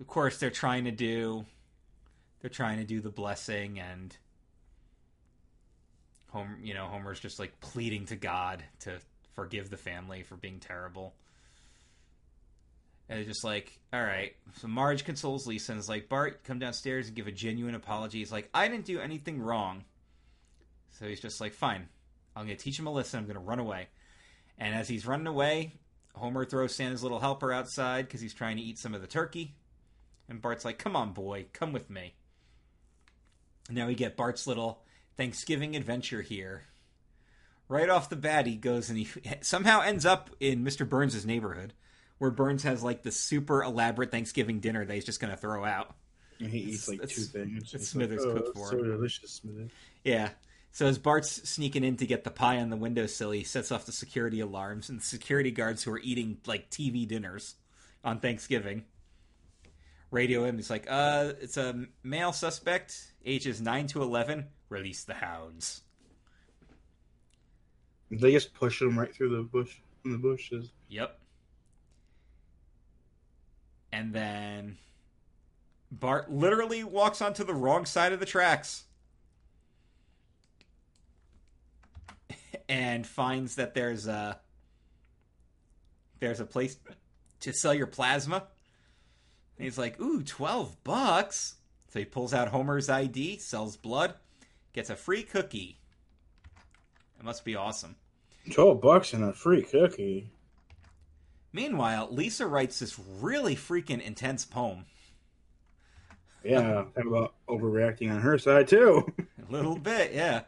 of 0.00 0.06
course 0.06 0.38
they're 0.38 0.50
trying 0.50 0.84
to 0.84 0.90
do 0.90 1.44
they're 2.40 2.50
trying 2.50 2.78
to 2.78 2.84
do 2.84 3.00
the 3.00 3.10
blessing 3.10 3.78
and 3.78 4.16
Homer, 6.30 6.58
you 6.62 6.74
know, 6.74 6.86
Homer's 6.86 7.20
just 7.20 7.38
like 7.38 7.58
pleading 7.60 8.06
to 8.06 8.16
God 8.16 8.62
to 8.80 8.98
forgive 9.34 9.70
the 9.70 9.76
family 9.76 10.22
for 10.22 10.36
being 10.36 10.60
terrible. 10.60 11.14
And 13.08 13.18
it's 13.18 13.28
just 13.28 13.44
like, 13.44 13.78
all 13.92 14.02
right. 14.02 14.34
So 14.60 14.68
Marge 14.68 15.04
consoles 15.04 15.46
Lisa 15.46 15.72
and 15.72 15.80
is 15.80 15.88
like, 15.88 16.08
Bart, 16.08 16.44
come 16.44 16.58
downstairs 16.58 17.08
and 17.08 17.16
give 17.16 17.26
a 17.26 17.32
genuine 17.32 17.74
apology. 17.74 18.18
He's 18.18 18.32
like, 18.32 18.48
I 18.54 18.68
didn't 18.68 18.86
do 18.86 19.00
anything 19.00 19.40
wrong. 19.40 19.84
So 20.98 21.06
he's 21.06 21.20
just 21.20 21.40
like, 21.40 21.52
fine. 21.52 21.88
I'm 22.34 22.46
going 22.46 22.56
to 22.56 22.62
teach 22.62 22.78
him 22.78 22.86
a 22.86 22.92
lesson. 22.92 23.18
I'm 23.18 23.26
going 23.26 23.34
to 23.34 23.40
run 23.40 23.58
away. 23.58 23.88
And 24.58 24.74
as 24.74 24.88
he's 24.88 25.06
running 25.06 25.26
away, 25.26 25.72
Homer 26.14 26.44
throws 26.44 26.74
Santa's 26.74 27.02
little 27.02 27.20
helper 27.20 27.52
outside 27.52 28.06
because 28.06 28.20
he's 28.20 28.34
trying 28.34 28.56
to 28.56 28.62
eat 28.62 28.78
some 28.78 28.94
of 28.94 29.00
the 29.00 29.06
turkey. 29.06 29.54
And 30.28 30.40
Bart's 30.40 30.64
like, 30.64 30.78
come 30.78 30.96
on, 30.96 31.12
boy, 31.12 31.46
come 31.52 31.72
with 31.72 31.90
me. 31.90 32.14
And 33.68 33.76
now 33.76 33.86
we 33.86 33.94
get 33.94 34.16
Bart's 34.16 34.46
little 34.46 34.82
Thanksgiving 35.16 35.76
adventure 35.76 36.22
here. 36.22 36.64
Right 37.68 37.88
off 37.88 38.10
the 38.10 38.16
bat, 38.16 38.46
he 38.46 38.56
goes 38.56 38.88
and 38.88 38.98
he 38.98 39.08
somehow 39.40 39.80
ends 39.80 40.04
up 40.04 40.30
in 40.40 40.64
Mr. 40.64 40.88
Burns' 40.88 41.24
neighborhood, 41.24 41.72
where 42.22 42.30
Burns 42.30 42.62
has 42.62 42.84
like 42.84 43.02
the 43.02 43.10
super 43.10 43.64
elaborate 43.64 44.12
Thanksgiving 44.12 44.60
dinner 44.60 44.84
that 44.84 44.94
he's 44.94 45.04
just 45.04 45.18
going 45.18 45.32
to 45.32 45.36
throw 45.36 45.64
out. 45.64 45.96
And 46.38 46.48
he 46.48 46.58
eats 46.60 46.86
like 46.86 47.00
two 47.08 47.22
things. 47.22 47.74
It's 47.74 47.88
Smithers 47.88 48.24
like, 48.24 48.36
cooked 48.36 48.50
oh, 48.56 48.60
for 48.60 48.70
So 48.70 48.78
him. 48.78 48.92
delicious, 48.92 49.32
Smithers. 49.32 49.72
Yeah. 50.04 50.28
So 50.70 50.86
as 50.86 50.98
Bart's 50.98 51.50
sneaking 51.50 51.82
in 51.82 51.96
to 51.96 52.06
get 52.06 52.22
the 52.22 52.30
pie 52.30 52.58
on 52.58 52.70
the 52.70 52.76
windowsill, 52.76 53.32
he 53.32 53.42
sets 53.42 53.72
off 53.72 53.86
the 53.86 53.92
security 53.92 54.38
alarms, 54.38 54.88
and 54.88 55.00
the 55.00 55.04
security 55.04 55.50
guards 55.50 55.82
who 55.82 55.90
are 55.90 55.98
eating 55.98 56.38
like 56.46 56.70
TV 56.70 57.08
dinners 57.08 57.56
on 58.04 58.20
Thanksgiving 58.20 58.84
radio 60.12 60.44
him. 60.44 60.58
He's 60.58 60.70
like, 60.70 60.86
"Uh, 60.88 61.32
it's 61.40 61.56
a 61.56 61.86
male 62.04 62.32
suspect, 62.32 63.14
ages 63.26 63.60
nine 63.60 63.88
to 63.88 64.00
eleven. 64.00 64.46
Release 64.68 65.02
the 65.02 65.14
hounds." 65.14 65.82
They 68.12 68.30
just 68.30 68.54
push 68.54 68.80
him 68.80 68.96
right 68.96 69.12
through 69.12 69.34
the 69.36 69.42
bush 69.42 69.80
in 70.04 70.12
the 70.12 70.18
bushes. 70.18 70.70
Yep. 70.88 71.18
And 73.92 74.12
then 74.12 74.78
Bart 75.90 76.30
literally 76.30 76.82
walks 76.82 77.20
onto 77.20 77.44
the 77.44 77.54
wrong 77.54 77.84
side 77.84 78.12
of 78.12 78.20
the 78.20 78.26
tracks 78.26 78.84
and 82.68 83.06
finds 83.06 83.56
that 83.56 83.74
there's 83.74 84.06
a 84.06 84.40
there's 86.20 86.40
a 86.40 86.46
place 86.46 86.76
to 87.40 87.52
sell 87.52 87.74
your 87.74 87.86
plasma. 87.86 88.44
And 89.58 89.64
he's 89.64 89.76
like, 89.76 90.00
"Ooh, 90.00 90.22
12 90.22 90.82
bucks." 90.82 91.56
So 91.92 91.98
he 91.98 92.04
pulls 92.06 92.32
out 92.32 92.48
Homer's 92.48 92.88
ID, 92.88 93.38
sells 93.38 93.76
blood, 93.76 94.14
gets 94.72 94.88
a 94.88 94.96
free 94.96 95.22
cookie. 95.22 95.78
It 97.18 97.24
must 97.24 97.44
be 97.44 97.54
awesome. 97.54 97.96
Twelve 98.50 98.80
bucks 98.80 99.12
and 99.12 99.22
a 99.22 99.32
free 99.32 99.62
cookie. 99.62 100.30
Meanwhile, 101.52 102.08
Lisa 102.10 102.46
writes 102.46 102.78
this 102.78 102.98
really 103.20 103.54
freaking 103.54 104.00
intense 104.00 104.44
poem. 104.44 104.86
Yeah, 106.42 106.84
talk 106.94 107.04
about 107.06 107.34
overreacting 107.48 108.10
on 108.10 108.20
her 108.20 108.38
side 108.38 108.68
too. 108.68 109.12
A 109.48 109.52
little 109.52 109.78
bit, 109.78 110.12
yeah. 110.12 110.42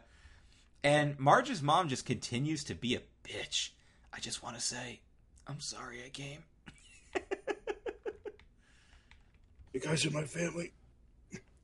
And 0.83 1.17
Marge's 1.19 1.61
mom 1.61 1.87
just 1.89 2.05
continues 2.05 2.63
to 2.65 2.75
be 2.75 2.95
a 2.95 3.01
bitch. 3.23 3.69
I 4.13 4.19
just 4.19 4.43
want 4.43 4.55
to 4.55 4.61
say, 4.61 5.01
I'm 5.47 5.59
sorry 5.59 6.03
I 6.05 6.09
came. 6.09 6.43
you 9.73 9.79
guys 9.79 10.05
are 10.05 10.11
my 10.11 10.25
family. 10.25 10.73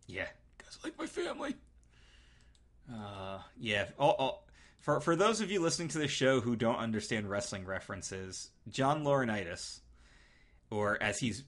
Yeah, 0.07 0.27
guys 0.57 0.79
like 0.83 0.97
my 0.97 1.05
family. 1.05 1.55
Uh, 2.91 3.39
yeah. 3.59 3.85
Oh, 3.99 4.15
oh, 4.17 4.39
for 4.81 4.99
for 4.99 5.15
those 5.15 5.41
of 5.41 5.51
you 5.51 5.61
listening 5.61 5.87
to 5.89 5.99
the 5.99 6.07
show 6.07 6.41
who 6.41 6.55
don't 6.55 6.77
understand 6.77 7.29
wrestling 7.29 7.65
references, 7.65 8.49
John 8.67 9.03
Laurinaitis, 9.03 9.79
or 10.69 11.01
as 11.01 11.19
he's 11.19 11.43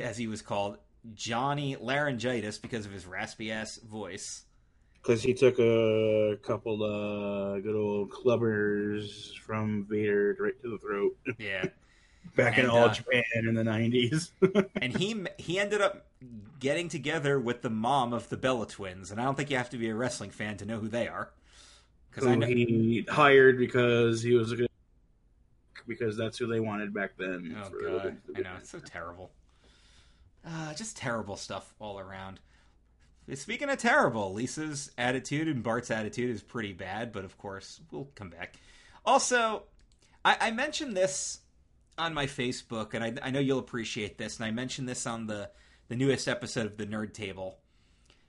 as 0.00 0.16
he 0.16 0.26
was 0.26 0.40
called, 0.40 0.78
Johnny 1.14 1.76
Laryngitis, 1.76 2.58
because 2.60 2.86
of 2.86 2.92
his 2.92 3.06
raspy 3.06 3.50
ass 3.50 3.76
voice. 3.78 4.44
Because 5.02 5.22
he 5.22 5.32
took 5.34 5.58
a 5.58 6.36
couple 6.42 6.82
of 6.82 7.62
good 7.62 7.74
old 7.74 8.10
clubbers 8.10 9.36
from 9.38 9.86
Vader 9.88 10.36
right 10.38 10.60
to 10.62 10.70
the 10.70 10.78
throat 10.78 11.16
Yeah. 11.38 11.66
back 12.36 12.58
in 12.58 12.64
And, 12.64 12.70
all 12.70 12.84
uh, 12.86 12.94
Japan 12.94 13.22
in 13.34 13.54
the 13.54 13.64
nineties. 13.64 14.32
and 14.82 14.96
he 14.96 15.24
he 15.38 15.58
ended 15.58 15.80
up 15.80 16.06
getting 16.60 16.88
together 16.88 17.38
with 17.38 17.62
the 17.62 17.70
mom 17.70 18.12
of 18.12 18.28
the 18.28 18.36
Bella 18.36 18.66
twins, 18.66 19.10
and 19.10 19.20
I 19.20 19.24
don't 19.24 19.36
think 19.36 19.50
you 19.50 19.56
have 19.56 19.70
to 19.70 19.78
be 19.78 19.88
a 19.88 19.94
wrestling 19.94 20.30
fan 20.30 20.56
to 20.58 20.66
know 20.66 20.78
who 20.78 20.88
they 20.88 21.08
are. 21.08 21.30
Because 22.20 22.32
I 22.32 22.36
know, 22.36 22.46
he 22.46 23.06
hired 23.08 23.58
because 23.58 24.22
he 24.22 24.34
was 24.34 24.52
a 24.52 24.56
good 24.56 24.68
because 25.86 26.16
that's 26.16 26.36
who 26.36 26.46
they 26.46 26.60
wanted 26.60 26.92
back 26.92 27.12
then. 27.16 27.56
oh 27.58 27.70
god, 27.70 28.18
I 28.36 28.40
know 28.40 28.50
it's 28.58 28.70
so 28.70 28.78
terrible. 28.78 29.30
Uh, 30.46 30.74
just 30.74 30.96
terrible 30.96 31.36
stuff 31.36 31.74
all 31.78 31.98
around. 31.98 32.40
Speaking 33.34 33.68
of 33.68 33.78
terrible, 33.78 34.32
Lisa's 34.32 34.90
attitude 34.96 35.48
and 35.48 35.62
Bart's 35.62 35.90
attitude 35.90 36.30
is 36.30 36.42
pretty 36.42 36.72
bad, 36.72 37.12
but 37.12 37.24
of 37.24 37.36
course 37.36 37.80
we'll 37.90 38.08
come 38.14 38.30
back. 38.30 38.56
Also, 39.04 39.64
I, 40.24 40.36
I 40.40 40.50
mentioned 40.50 40.96
this 40.96 41.40
on 41.98 42.14
my 42.14 42.26
Facebook, 42.26 42.94
and 42.94 43.04
I, 43.04 43.14
I 43.22 43.30
know 43.30 43.40
you'll 43.40 43.58
appreciate 43.58 44.16
this. 44.16 44.36
And 44.36 44.46
I 44.46 44.50
mentioned 44.50 44.88
this 44.88 45.06
on 45.06 45.26
the 45.26 45.50
the 45.88 45.96
newest 45.96 46.28
episode 46.28 46.66
of 46.66 46.76
the 46.76 46.86
Nerd 46.86 47.12
Table. 47.12 47.58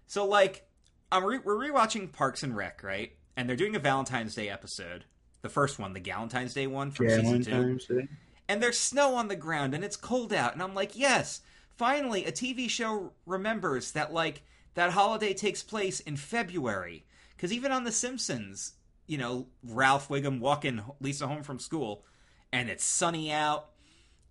So, 0.08 0.26
like, 0.26 0.68
I'm 1.12 1.24
re- 1.24 1.40
we're 1.44 1.56
rewatching 1.56 2.12
Parks 2.12 2.44
and 2.44 2.56
Rec, 2.56 2.84
right? 2.84 3.12
And 3.40 3.48
they're 3.48 3.56
doing 3.56 3.78
a 3.78 3.80
Valentine's 3.80 4.36
Day 4.36 4.50
episode, 4.50 5.06
the 5.44 5.48
first 5.48 5.80
one, 5.80 5.94
the 5.94 6.02
Valentine's 6.02 6.54
Day 6.54 6.68
one 6.68 6.92
from 6.92 7.08
season 7.08 7.42
two. 7.42 7.80
Day. 7.88 8.10
and 8.50 8.62
there's 8.62 8.78
snow 8.78 9.16
on 9.16 9.30
the 9.30 9.36
ground 9.38 9.74
and 9.74 9.82
it's 9.82 9.96
cold 9.96 10.34
out. 10.34 10.52
And 10.52 10.62
i'm 10.62 10.76
like 10.76 10.98
yes. 10.98 11.40
Finally 11.78 12.26
a 12.26 12.34
tv 12.34 12.70
show 12.70 13.14
remembers 13.26 13.94
that 13.94 14.12
like 14.12 14.42
that 14.74 14.92
holiday 14.92 15.34
takes 15.34 15.64
place 15.64 16.02
in 16.02 16.18
february. 16.18 17.06
Because 17.34 17.54
even 17.54 17.72
on 17.72 17.86
the 17.86 17.94
simpsons 17.94 18.74
you 19.08 19.18
know 19.18 19.48
ralph 19.64 20.10
wiggum 20.10 20.42
walking 20.42 20.82
lisa 21.00 21.26
home 21.26 21.42
from 21.42 21.60
school 21.60 22.04
and 22.52 22.70
it's 22.70 22.84
sunny 22.84 23.32
out 23.32 23.70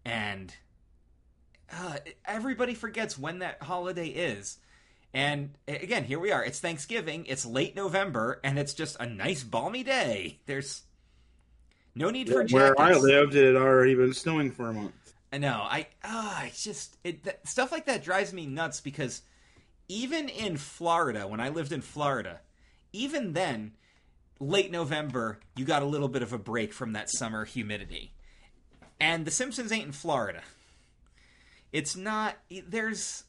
and 0.04 0.54
uh, 1.72 1.96
everybody 2.26 2.74
forgets 2.74 3.18
when 3.18 3.38
that 3.38 3.62
holiday 3.62 4.08
is 4.08 4.58
and 5.14 5.56
again 5.66 6.04
here 6.04 6.18
we 6.18 6.30
are 6.30 6.44
it's 6.44 6.60
thanksgiving 6.60 7.24
it's 7.26 7.46
late 7.46 7.74
november 7.74 8.40
and 8.44 8.58
it's 8.58 8.74
just 8.74 8.96
a 9.00 9.06
nice 9.06 9.42
balmy 9.42 9.82
day 9.82 10.38
there's 10.46 10.82
no 11.98 12.10
need 12.10 12.28
for 12.28 12.44
jackets. 12.44 12.78
Where. 12.78 12.80
I 12.80 12.94
lived, 12.94 13.34
it 13.34 13.44
had 13.44 13.56
already 13.56 13.96
been 13.96 14.14
snowing 14.14 14.52
for 14.52 14.68
a 14.68 14.72
month. 14.72 15.14
I 15.32 15.38
know. 15.38 15.66
I 15.68 15.88
ah, 16.04 16.44
it's 16.44 16.62
just 16.62 16.96
it 17.02 17.24
that, 17.24 17.46
stuff 17.46 17.72
like 17.72 17.86
that 17.86 18.04
drives 18.04 18.32
me 18.32 18.46
nuts 18.46 18.80
because 18.80 19.22
even 19.88 20.28
in 20.28 20.56
Florida, 20.56 21.26
when 21.26 21.40
I 21.40 21.48
lived 21.48 21.72
in 21.72 21.80
Florida, 21.80 22.40
even 22.92 23.32
then, 23.32 23.72
late 24.38 24.70
November, 24.70 25.40
you 25.56 25.64
got 25.64 25.82
a 25.82 25.86
little 25.86 26.08
bit 26.08 26.22
of 26.22 26.32
a 26.32 26.38
break 26.38 26.72
from 26.72 26.92
that 26.92 27.10
summer 27.10 27.44
humidity. 27.44 28.12
And 29.00 29.24
The 29.24 29.30
Simpsons 29.30 29.72
ain't 29.72 29.86
in 29.86 29.92
Florida. 29.92 30.42
It's 31.72 31.96
not. 31.96 32.36
There's. 32.48 33.24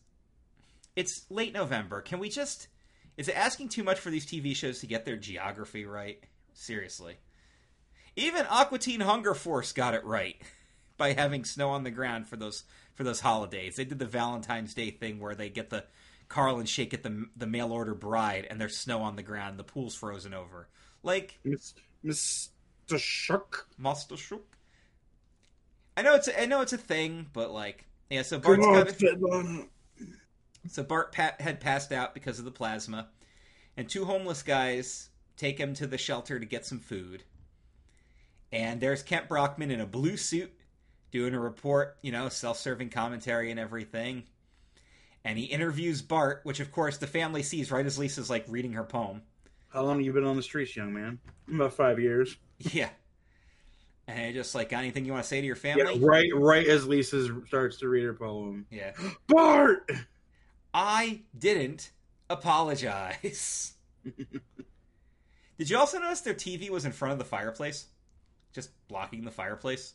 It's 0.99 1.25
late 1.29 1.53
November. 1.53 2.01
Can 2.01 2.19
we 2.19 2.27
just? 2.27 2.67
Is 3.15 3.29
it 3.29 3.37
asking 3.37 3.69
too 3.69 3.85
much 3.85 4.01
for 4.01 4.09
these 4.09 4.25
TV 4.25 4.53
shows 4.53 4.81
to 4.81 4.85
get 4.85 5.05
their 5.05 5.15
geography 5.15 5.85
right? 5.85 6.21
Seriously. 6.51 7.15
Even 8.17 8.45
Aqua 8.49 8.79
Teen 8.79 8.99
Hunger 8.99 9.33
Force 9.33 9.71
got 9.71 9.93
it 9.93 10.03
right 10.03 10.35
by 10.97 11.13
having 11.13 11.45
snow 11.45 11.69
on 11.69 11.85
the 11.85 11.89
ground 11.89 12.27
for 12.27 12.35
those 12.35 12.63
for 12.95 13.05
those 13.05 13.21
holidays. 13.21 13.77
They 13.77 13.85
did 13.85 13.97
the 13.97 14.05
Valentine's 14.05 14.73
Day 14.73 14.91
thing 14.91 15.21
where 15.21 15.35
they 15.35 15.47
get 15.47 15.69
the 15.69 15.85
Carl 16.27 16.59
and 16.59 16.67
Shake 16.67 16.93
at 16.93 17.03
the 17.03 17.27
the 17.37 17.47
mail 17.47 17.71
order 17.71 17.95
bride 17.95 18.45
and 18.49 18.59
there's 18.59 18.75
snow 18.75 19.01
on 19.01 19.15
the 19.15 19.23
ground, 19.23 19.57
the 19.57 19.63
pool's 19.63 19.95
frozen 19.95 20.33
over. 20.33 20.67
Like 21.01 21.39
Mr. 21.45 22.49
Shuck. 22.97 23.69
Master 23.77 24.17
Shook. 24.17 24.57
I 25.95 26.01
know 26.01 26.15
it's 26.15 26.27
a, 26.27 26.41
I 26.41 26.45
know 26.45 26.59
it's 26.59 26.73
a 26.73 26.77
thing, 26.77 27.27
but 27.31 27.51
like 27.53 27.85
yeah. 28.09 28.23
So 28.23 28.37
Bart's 28.37 28.65
Svetlana. 28.65 29.69
So 30.67 30.83
Bart 30.83 31.11
pat, 31.11 31.39
had 31.41 31.59
passed 31.59 31.91
out 31.91 32.13
because 32.13 32.39
of 32.39 32.45
the 32.45 32.51
plasma, 32.51 33.09
and 33.77 33.87
two 33.89 34.05
homeless 34.05 34.43
guys 34.43 35.09
take 35.37 35.57
him 35.57 35.73
to 35.75 35.87
the 35.87 35.97
shelter 35.97 36.39
to 36.39 36.45
get 36.45 36.65
some 36.65 36.79
food. 36.79 37.23
And 38.51 38.81
there's 38.81 39.03
Kent 39.03 39.27
Brockman 39.29 39.71
in 39.71 39.79
a 39.79 39.85
blue 39.85 40.17
suit 40.17 40.51
doing 41.11 41.33
a 41.33 41.39
report, 41.39 41.97
you 42.01 42.11
know, 42.11 42.29
self-serving 42.29 42.89
commentary 42.89 43.51
and 43.51 43.59
everything. 43.59 44.23
And 45.23 45.37
he 45.37 45.45
interviews 45.45 46.01
Bart, 46.01 46.41
which 46.43 46.59
of 46.59 46.71
course 46.71 46.97
the 46.97 47.07
family 47.07 47.43
sees 47.43 47.71
right 47.71 47.85
as 47.85 47.99
Lisa's 47.99 48.29
like 48.29 48.45
reading 48.47 48.73
her 48.73 48.83
poem. 48.83 49.21
How 49.69 49.83
long 49.83 49.97
have 49.97 50.05
you 50.05 50.13
been 50.13 50.23
on 50.23 50.35
the 50.35 50.41
streets, 50.41 50.75
young 50.75 50.93
man? 50.93 51.19
About 51.53 51.73
five 51.73 51.99
years. 51.99 52.35
Yeah. 52.57 52.89
And 54.07 54.19
he 54.27 54.33
just 54.33 54.55
like, 54.55 54.69
got 54.69 54.79
anything 54.79 55.05
you 55.05 55.11
want 55.11 55.23
to 55.23 55.27
say 55.29 55.39
to 55.39 55.45
your 55.45 55.55
Yeah, 55.63 55.75
family? 55.75 55.99
right, 55.99 56.29
right 56.33 56.65
as 56.65 56.87
Lisa 56.87 57.27
starts 57.47 57.77
to 57.77 57.87
read 57.87 58.03
her 58.05 58.13
poem. 58.13 58.65
yeah. 58.71 58.93
Bart. 59.27 59.91
I 60.73 61.21
didn't 61.37 61.91
apologize. 62.29 63.73
Did 65.57 65.69
you 65.69 65.77
also 65.77 65.99
notice 65.99 66.21
their 66.21 66.33
TV 66.33 66.69
was 66.69 66.85
in 66.85 66.91
front 66.91 67.11
of 67.13 67.19
the 67.19 67.25
fireplace? 67.25 67.87
Just 68.53 68.69
blocking 68.87 69.23
the 69.25 69.31
fireplace? 69.31 69.93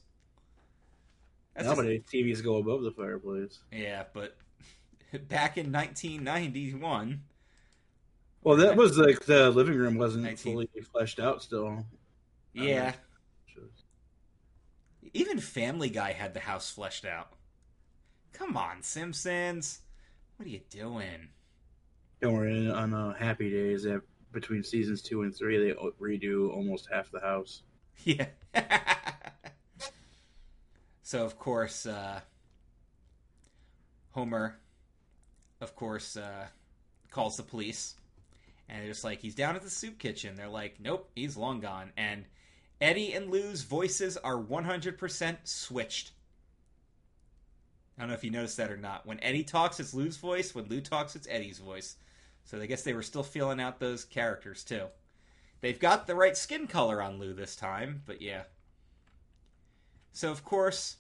That's 1.55 1.69
just- 1.69 1.77
Nowadays, 1.79 2.03
TVs 2.13 2.43
go 2.43 2.57
above 2.57 2.83
the 2.83 2.91
fireplace. 2.91 3.61
yeah, 3.73 4.05
but 4.13 4.37
back 5.29 5.57
in 5.57 5.73
1991, 5.73 7.23
Well, 8.43 8.57
that 8.57 8.77
was 8.77 8.99
like 8.99 9.25
the 9.25 9.51
living 9.51 9.77
room 9.79 9.97
wasn't 9.97 10.25
19. 10.25 10.53
fully 10.53 10.69
fleshed 10.93 11.21
out 11.21 11.43
still. 11.43 11.85
yeah, 12.53 12.93
even 15.13 15.39
Family 15.39 15.91
Guy 15.91 16.13
had 16.13 16.35
the 16.35 16.41
house 16.41 16.71
fleshed 16.71 17.05
out. 17.05 17.29
Come 18.33 18.57
on, 18.57 18.83
Simpsons. 18.83 19.81
What 20.37 20.47
are 20.47 20.51
you 20.51 20.61
doing? 20.71 21.29
And 22.23 22.33
we're 22.35 22.49
in 22.49 22.71
on 22.71 22.93
uh, 22.95 23.15
Happy 23.15 23.51
Days. 23.51 23.85
That 23.85 24.03
between 24.33 24.63
seasons 24.63 25.03
two 25.03 25.23
and 25.23 25.35
three, 25.35 25.59
they 25.59 25.75
redo 26.01 26.53
almost 26.53 26.89
half 26.93 27.11
the 27.11 27.21
house. 27.21 27.63
Yeah. 28.03 28.27
so 31.03 31.25
of 31.25 31.39
course, 31.39 31.87
uh, 31.87 32.21
Homer, 34.11 34.59
of 35.61 35.77
course, 35.77 36.17
uh, 36.17 36.47
calls 37.11 37.37
the 37.37 37.45
police, 37.45 37.95
and 38.69 38.81
they're 38.81 38.89
just 38.89 39.05
like, 39.05 39.21
"He's 39.21 39.37
down 39.37 39.55
at 39.55 39.63
the 39.63 39.71
soup 39.71 39.99
kitchen." 40.01 40.35
They're 40.35 40.49
like, 40.49 40.81
"Nope, 40.81 41.09
he's 41.15 41.37
long 41.37 41.61
gone." 41.61 41.93
And 41.97 42.25
Eddie 42.81 43.13
and 43.13 43.31
Lou's 43.31 43.63
voices 43.63 44.17
are 44.17 44.37
100% 44.37 45.37
switched. 45.45 46.11
I 47.97 48.03
don't 48.03 48.09
know 48.09 48.15
if 48.15 48.25
you 48.25 48.31
noticed 48.31 48.57
that 48.57 48.73
or 48.73 48.77
not. 48.77 49.07
When 49.07 49.23
Eddie 49.23 49.45
talks, 49.45 49.79
it's 49.79 49.95
Lou's 49.95 50.17
voice. 50.17 50.55
When 50.55 50.67
Lou 50.67 50.81
talks, 50.81 51.15
it's 51.15 51.29
Eddie's 51.31 51.59
voice. 51.59 51.97
So 52.45 52.61
I 52.61 52.67
guess 52.67 52.83
they 52.83 52.93
were 52.93 53.03
still 53.03 53.23
feeling 53.23 53.61
out 53.61 53.79
those 53.79 54.05
characters 54.05 54.65
too. 54.65 54.87
They've 55.61 55.79
got 55.79 56.07
the 56.07 56.15
right 56.15 56.37
skin 56.37 56.67
color 56.67 57.01
on 57.01 57.19
Lou 57.19 57.33
this 57.33 57.57
time, 57.57 58.03
but 58.05 58.21
yeah. 58.21 58.43
So 60.13 60.31
of 60.31 60.45
course, 60.45 60.97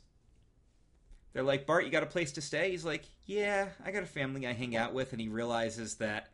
they're 1.33 1.43
like, 1.43 1.67
Bart, 1.67 1.85
you 1.85 1.91
got 1.91 2.03
a 2.03 2.07
place 2.07 2.33
to 2.33 2.41
stay? 2.41 2.71
He's 2.71 2.85
like, 2.85 3.05
Yeah, 3.27 3.69
I 3.85 3.91
got 3.91 4.05
a 4.05 4.07
family 4.07 4.47
I 4.47 4.53
hang 4.53 4.77
out 4.77 4.95
with, 4.95 5.13
and 5.13 5.21
he 5.21 5.29
realizes 5.29 5.97
that 5.97 6.29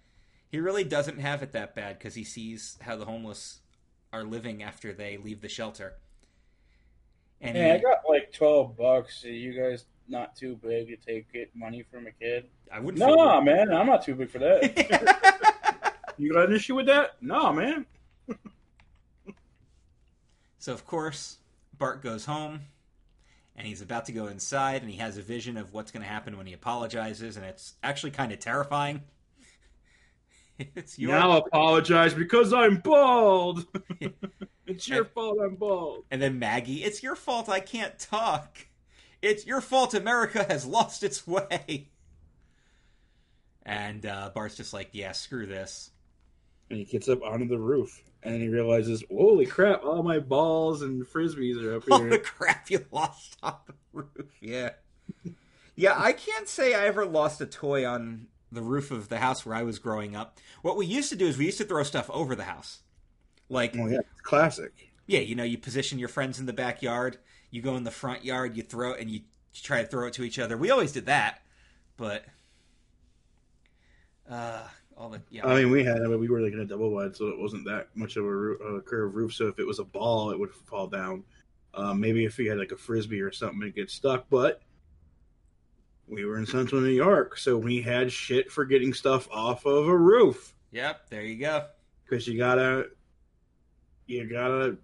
he 0.48 0.60
really 0.60 0.84
doesn't 0.84 1.18
have 1.18 1.42
it 1.42 1.52
that 1.52 1.74
bad 1.74 1.98
because 1.98 2.14
he 2.14 2.24
sees 2.24 2.76
how 2.82 2.96
the 2.96 3.04
homeless 3.06 3.60
are 4.12 4.24
living 4.24 4.62
after 4.62 4.92
they 4.92 5.16
leave 5.16 5.40
the 5.40 5.48
shelter. 5.48 5.94
And 7.40 7.56
Hey, 7.56 7.72
I 7.72 7.78
got 7.78 8.00
like 8.08 8.32
twelve 8.32 8.76
bucks. 8.76 9.24
You 9.24 9.52
guys 9.54 9.84
not 10.10 10.36
too 10.36 10.56
big 10.56 10.88
to 10.88 10.96
take 10.96 11.28
it 11.34 11.50
money 11.54 11.84
from 11.90 12.06
a 12.06 12.10
kid? 12.12 12.46
I 12.72 12.80
wouldn't. 12.80 12.98
Nah, 12.98 13.40
man, 13.40 13.72
I'm 13.72 13.86
not 13.86 14.04
too 14.04 14.14
big 14.14 14.30
for 14.30 14.38
that. 14.38 15.96
You 16.18 16.34
got 16.34 16.50
an 16.50 16.54
issue 16.54 16.74
with 16.74 16.84
that? 16.86 17.12
No, 17.22 17.50
man. 17.52 17.86
So 20.58 20.74
of 20.74 20.86
course, 20.86 21.38
Bart 21.78 22.02
goes 22.02 22.26
home 22.26 22.60
and 23.56 23.66
he's 23.66 23.80
about 23.80 24.04
to 24.06 24.12
go 24.12 24.26
inside 24.26 24.82
and 24.82 24.90
he 24.90 24.98
has 24.98 25.16
a 25.16 25.22
vision 25.22 25.56
of 25.56 25.72
what's 25.72 25.90
going 25.90 26.02
to 26.02 26.08
happen 26.08 26.36
when 26.36 26.46
he 26.46 26.52
apologizes 26.52 27.38
and 27.38 27.46
it's 27.46 27.76
actually 27.82 28.10
kind 28.10 28.30
of 28.30 28.40
terrifying. 28.40 29.00
it's 30.58 30.98
your 30.98 31.12
Now 31.12 31.38
apologize 31.38 32.12
because 32.12 32.52
I'm 32.52 32.76
bald. 32.76 33.64
it's 34.66 34.86
your 34.86 35.06
fault 35.06 35.38
I'm 35.42 35.54
bald. 35.54 36.04
and 36.10 36.20
then 36.20 36.38
Maggie, 36.38 36.84
it's 36.84 37.02
your 37.02 37.16
fault 37.16 37.48
I 37.48 37.60
can't 37.60 37.98
talk. 37.98 38.58
It's 39.22 39.46
your 39.46 39.60
fault 39.60 39.94
America 39.94 40.44
has 40.48 40.66
lost 40.66 41.02
its 41.02 41.26
way. 41.26 41.88
And 43.64 44.04
uh, 44.06 44.30
Bart's 44.34 44.56
just 44.56 44.72
like, 44.72 44.90
yeah, 44.92 45.12
screw 45.12 45.46
this. 45.46 45.90
And 46.70 46.78
he 46.78 46.84
gets 46.84 47.08
up 47.08 47.22
onto 47.22 47.46
the 47.46 47.58
roof 47.58 48.02
and 48.22 48.40
he 48.40 48.48
realizes, 48.48 49.04
holy 49.10 49.46
crap, 49.46 49.84
all 49.84 50.02
my 50.02 50.18
balls 50.18 50.82
and 50.82 51.04
frisbees 51.06 51.62
are 51.62 51.76
up 51.76 51.84
All 51.90 52.00
the 52.00 52.18
crap 52.18 52.70
you 52.70 52.84
lost 52.90 53.36
on 53.42 53.56
the 53.66 53.74
roof. 53.92 54.30
Yeah. 54.40 54.70
Yeah, 55.76 55.94
I 55.96 56.12
can't 56.12 56.48
say 56.48 56.74
I 56.74 56.86
ever 56.86 57.06
lost 57.06 57.40
a 57.40 57.46
toy 57.46 57.86
on 57.86 58.26
the 58.52 58.62
roof 58.62 58.90
of 58.90 59.08
the 59.08 59.18
house 59.18 59.46
where 59.46 59.54
I 59.54 59.62
was 59.62 59.78
growing 59.78 60.14
up. 60.14 60.38
What 60.62 60.76
we 60.76 60.86
used 60.86 61.10
to 61.10 61.16
do 61.16 61.26
is 61.26 61.38
we 61.38 61.46
used 61.46 61.58
to 61.58 61.64
throw 61.64 61.82
stuff 61.82 62.10
over 62.10 62.34
the 62.34 62.44
house. 62.44 62.80
Like, 63.48 63.74
oh, 63.78 63.86
yeah, 63.86 64.00
classic. 64.22 64.92
yeah, 65.06 65.20
you 65.20 65.34
know, 65.34 65.44
you 65.44 65.58
position 65.58 65.98
your 65.98 66.08
friends 66.08 66.38
in 66.38 66.46
the 66.46 66.52
backyard, 66.52 67.18
you 67.50 67.62
go 67.62 67.76
in 67.76 67.84
the 67.84 67.90
front 67.90 68.24
yard, 68.24 68.56
you 68.56 68.62
throw 68.62 68.92
it, 68.92 69.00
and 69.00 69.10
you 69.10 69.20
try 69.54 69.82
to 69.82 69.88
throw 69.88 70.06
it 70.06 70.14
to 70.14 70.24
each 70.24 70.38
other. 70.38 70.56
We 70.56 70.70
always 70.70 70.92
did 70.92 71.06
that, 71.06 71.42
but. 71.96 72.24
Uh, 74.28 74.62
all 74.96 75.08
the. 75.08 75.20
Yeah. 75.30 75.46
I 75.46 75.56
mean, 75.56 75.70
we 75.70 75.82
had, 75.82 76.00
mean, 76.00 76.20
we 76.20 76.28
were 76.28 76.40
like 76.40 76.52
in 76.52 76.60
a 76.60 76.64
double 76.64 76.90
wide, 76.90 77.16
so 77.16 77.28
it 77.28 77.38
wasn't 77.38 77.64
that 77.64 77.88
much 77.94 78.16
of 78.16 78.24
a, 78.24 78.80
curved 78.84 79.14
roof. 79.14 79.34
So 79.34 79.48
if 79.48 79.58
it 79.58 79.66
was 79.66 79.78
a 79.78 79.84
ball, 79.84 80.30
it 80.30 80.38
would 80.38 80.52
fall 80.52 80.86
down. 80.86 81.24
Um, 81.74 82.00
maybe 82.00 82.24
if 82.24 82.36
we 82.38 82.46
had 82.46 82.58
like 82.58 82.72
a 82.72 82.76
frisbee 82.76 83.20
or 83.20 83.32
something, 83.32 83.60
it'd 83.62 83.74
get 83.74 83.90
stuck. 83.90 84.26
But 84.28 84.62
we 86.06 86.24
were 86.24 86.38
in 86.38 86.46
central 86.46 86.80
New 86.80 86.88
York, 86.88 87.38
so 87.38 87.56
we 87.56 87.80
had 87.80 88.12
shit 88.12 88.50
for 88.50 88.64
getting 88.64 88.92
stuff 88.92 89.28
off 89.30 89.64
of 89.64 89.86
a 89.88 89.96
roof 89.96 90.54
yep, 90.70 91.08
there 91.08 91.22
you 91.22 91.36
go. 91.36 91.66
because 92.04 92.26
you 92.26 92.36
gotta, 92.38 92.86
you 94.06 94.28
gotta 94.28 94.76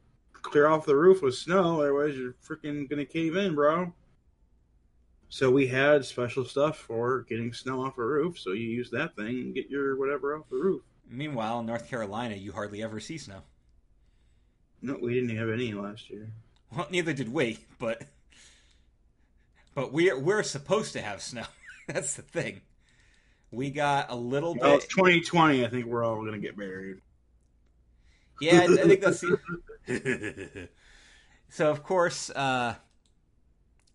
clear 0.47 0.69
off 0.69 0.87
the 0.87 0.97
roof 0.97 1.23
with 1.23 1.35
snow, 1.35 1.81
otherwise 1.81 2.17
you're 2.17 2.35
freaking 2.35 2.89
gonna 2.89 3.05
cave 3.05 3.37
in, 3.37 3.55
bro. 3.55 3.93
So 5.29 5.51
we 5.51 5.67
had 5.67 6.05
special 6.05 6.45
stuff 6.45 6.79
for 6.79 7.23
getting 7.23 7.53
snow 7.53 7.83
off 7.83 7.99
a 7.99 8.05
roof. 8.05 8.39
So 8.39 8.53
you 8.53 8.69
use 8.69 8.91
that 8.91 9.17
thing 9.17 9.29
and 9.41 9.55
get 9.55 9.69
your 9.69 9.99
whatever 9.99 10.37
off 10.37 10.49
the 10.49 10.57
roof. 10.57 10.83
Meanwhile, 11.09 11.61
in 11.61 11.67
North 11.67 11.89
Carolina, 11.89 12.37
you 12.37 12.53
hardly 12.53 12.83
ever 12.83 13.01
see 13.01 13.19
snow. 13.19 13.43
No, 14.83 14.97
we 15.01 15.15
didn't 15.15 15.37
have 15.37 15.51
any 15.51 15.73
last 15.73 16.09
year. 16.11 16.31
Well, 16.75 16.87
neither 16.91 17.13
did 17.13 17.33
we, 17.33 17.59
but 17.79 18.03
but 19.75 19.93
we're 19.93 20.19
we're 20.19 20.43
supposed 20.43 20.93
to 20.93 21.03
have 21.03 21.21
snow. 21.21 21.45
That's 21.89 22.15
the 22.15 22.23
thing. 22.23 22.61
We 23.51 23.71
got 23.71 24.11
a 24.11 24.17
little 24.17 24.55
Well, 24.55 24.77
bit. 24.77 24.85
it's 24.85 24.95
2020. 24.95 25.65
I 25.65 25.69
think 25.69 25.87
we're 25.87 26.05
all 26.05 26.25
gonna 26.25 26.39
get 26.39 26.57
married. 26.57 26.99
Yeah, 28.41 28.61
I, 28.61 28.65
I 28.65 28.87
think 28.87 29.01
that's. 29.01 29.21
The... 29.27 29.39
so 31.49 31.71
of 31.71 31.83
course, 31.83 32.31
uh, 32.31 32.75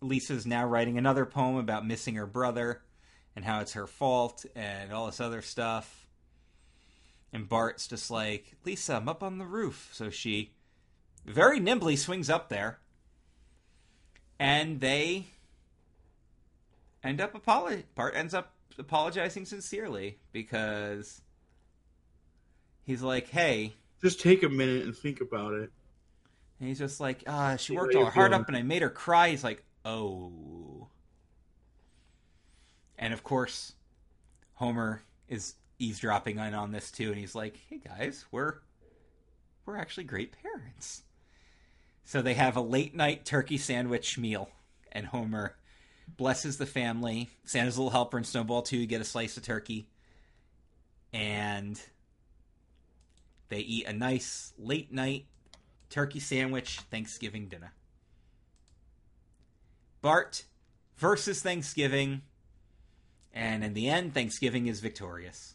Lisa's 0.00 0.46
now 0.46 0.66
writing 0.66 0.98
another 0.98 1.24
poem 1.24 1.56
about 1.56 1.86
missing 1.86 2.14
her 2.16 2.26
brother 2.26 2.82
and 3.34 3.44
how 3.44 3.60
it's 3.60 3.72
her 3.72 3.86
fault 3.86 4.44
and 4.54 4.92
all 4.92 5.06
this 5.06 5.20
other 5.20 5.42
stuff. 5.42 6.06
And 7.32 7.48
Bart's 7.48 7.86
just 7.86 8.10
like, 8.10 8.54
Lisa, 8.64 8.96
I'm 8.96 9.08
up 9.08 9.22
on 9.22 9.38
the 9.38 9.46
roof. 9.46 9.90
So 9.92 10.10
she 10.10 10.52
very 11.24 11.60
nimbly 11.60 11.96
swings 11.96 12.28
up 12.28 12.48
there. 12.48 12.78
And 14.38 14.80
they 14.80 15.26
end 17.02 17.20
up 17.20 17.32
Bart 17.44 18.14
ends 18.14 18.34
up 18.34 18.52
apologizing 18.78 19.46
sincerely 19.46 20.18
because 20.32 21.22
he's 22.84 23.02
like, 23.02 23.28
Hey, 23.28 23.74
Just 24.02 24.20
take 24.20 24.42
a 24.42 24.48
minute 24.48 24.84
and 24.84 24.96
think 24.96 25.20
about 25.20 25.54
it. 25.54 25.70
And 26.62 26.68
he's 26.68 26.78
just 26.78 27.00
like, 27.00 27.24
ah, 27.26 27.56
she 27.56 27.76
worked 27.76 27.96
all 27.96 28.04
heart 28.04 28.32
up 28.32 28.46
and 28.46 28.56
I 28.56 28.62
made 28.62 28.82
her 28.82 28.88
cry. 28.88 29.30
He's 29.30 29.42
like, 29.42 29.64
oh. 29.84 30.86
And 32.96 33.12
of 33.12 33.24
course, 33.24 33.72
Homer 34.54 35.02
is 35.26 35.56
eavesdropping 35.80 36.38
in 36.38 36.54
on 36.54 36.70
this 36.70 36.92
too, 36.92 37.08
and 37.08 37.18
he's 37.18 37.34
like, 37.34 37.58
"Hey 37.68 37.78
guys, 37.78 38.26
we're 38.30 38.58
we're 39.66 39.76
actually 39.76 40.04
great 40.04 40.36
parents." 40.40 41.02
So 42.04 42.22
they 42.22 42.34
have 42.34 42.56
a 42.56 42.60
late 42.60 42.94
night 42.94 43.24
turkey 43.24 43.58
sandwich 43.58 44.16
meal, 44.16 44.48
and 44.92 45.06
Homer 45.06 45.56
blesses 46.16 46.58
the 46.58 46.66
family. 46.66 47.28
Santa's 47.44 47.76
little 47.76 47.90
helper 47.90 48.18
and 48.18 48.26
Snowball 48.26 48.62
too 48.62 48.86
get 48.86 49.00
a 49.00 49.04
slice 49.04 49.36
of 49.36 49.42
turkey, 49.42 49.88
and 51.12 51.80
they 53.48 53.58
eat 53.58 53.86
a 53.88 53.92
nice 53.92 54.52
late 54.56 54.92
night 54.92 55.26
turkey 55.92 56.20
sandwich 56.20 56.80
Thanksgiving 56.90 57.46
dinner. 57.46 57.74
Bart 60.00 60.44
versus 60.96 61.42
Thanksgiving, 61.42 62.22
and 63.32 63.62
in 63.62 63.74
the 63.74 63.88
end, 63.88 64.14
Thanksgiving 64.14 64.66
is 64.66 64.80
victorious. 64.80 65.54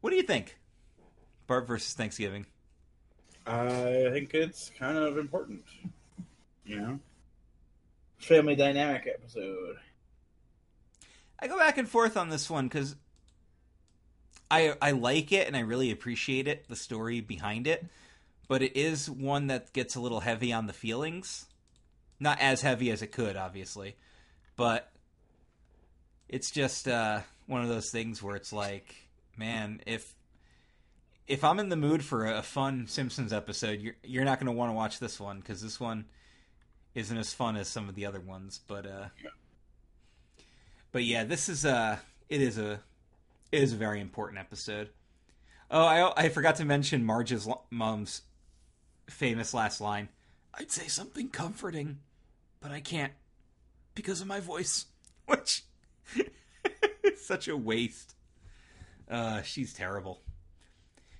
What 0.00 0.10
do 0.10 0.16
you 0.16 0.22
think? 0.22 0.58
Bart 1.46 1.66
versus 1.66 1.92
Thanksgiving. 1.92 2.46
I 3.46 4.08
think 4.12 4.34
it's 4.34 4.70
kind 4.78 4.96
of 4.96 5.18
important. 5.18 5.62
You 6.64 6.80
know? 6.80 6.98
Family 8.18 8.56
dynamic 8.56 9.06
episode. 9.06 9.76
I 11.38 11.46
go 11.46 11.58
back 11.58 11.78
and 11.78 11.88
forth 11.88 12.16
on 12.16 12.30
this 12.30 12.50
one 12.50 12.68
because 12.68 12.96
I 14.50 14.74
I 14.80 14.92
like 14.92 15.32
it 15.32 15.46
and 15.46 15.56
I 15.56 15.60
really 15.60 15.90
appreciate 15.90 16.48
it, 16.48 16.68
the 16.68 16.76
story 16.76 17.20
behind 17.20 17.66
it, 17.66 17.86
but 18.48 18.62
it 18.62 18.76
is 18.76 19.10
one 19.10 19.48
that 19.48 19.72
gets 19.72 19.94
a 19.94 20.00
little 20.00 20.20
heavy 20.20 20.52
on 20.52 20.66
the 20.66 20.72
feelings. 20.72 21.46
Not 22.20 22.40
as 22.40 22.62
heavy 22.62 22.90
as 22.90 23.02
it 23.02 23.12
could, 23.12 23.36
obviously, 23.36 23.96
but 24.56 24.90
it's 26.28 26.50
just 26.50 26.88
uh, 26.88 27.20
one 27.46 27.62
of 27.62 27.68
those 27.68 27.90
things 27.90 28.22
where 28.22 28.34
it's 28.34 28.52
like, 28.52 28.94
man, 29.36 29.80
if 29.86 30.14
if 31.28 31.44
I'm 31.44 31.60
in 31.60 31.68
the 31.68 31.76
mood 31.76 32.02
for 32.02 32.26
a 32.26 32.42
fun 32.42 32.86
Simpsons 32.86 33.32
episode, 33.32 33.80
you're 33.80 33.96
you're 34.02 34.24
not 34.24 34.38
going 34.40 34.46
to 34.46 34.52
want 34.52 34.70
to 34.70 34.74
watch 34.74 34.98
this 34.98 35.20
one 35.20 35.40
because 35.40 35.62
this 35.62 35.78
one 35.78 36.06
isn't 36.94 37.16
as 37.16 37.32
fun 37.32 37.56
as 37.56 37.68
some 37.68 37.88
of 37.88 37.94
the 37.94 38.06
other 38.06 38.20
ones. 38.20 38.60
But 38.66 38.86
uh, 38.86 39.08
but 40.90 41.04
yeah, 41.04 41.24
this 41.24 41.48
is 41.48 41.64
a 41.64 42.00
it 42.28 42.40
is 42.40 42.58
a 42.58 42.80
is 43.52 43.72
a 43.72 43.76
very 43.76 44.00
important 44.00 44.38
episode. 44.38 44.90
Oh, 45.70 45.84
I 45.84 46.24
I 46.24 46.28
forgot 46.28 46.56
to 46.56 46.64
mention 46.64 47.04
Marge's 47.04 47.46
lo- 47.46 47.62
mom's 47.70 48.22
famous 49.08 49.52
last 49.54 49.80
line. 49.80 50.08
I'd 50.54 50.70
say 50.70 50.86
something 50.88 51.28
comforting, 51.28 51.98
but 52.60 52.70
I 52.72 52.80
can't 52.80 53.12
because 53.94 54.20
of 54.20 54.26
my 54.26 54.40
voice, 54.40 54.86
which 55.26 55.62
is 57.04 57.24
such 57.24 57.48
a 57.48 57.56
waste. 57.56 58.14
Uh, 59.10 59.42
she's 59.42 59.72
terrible. 59.72 60.20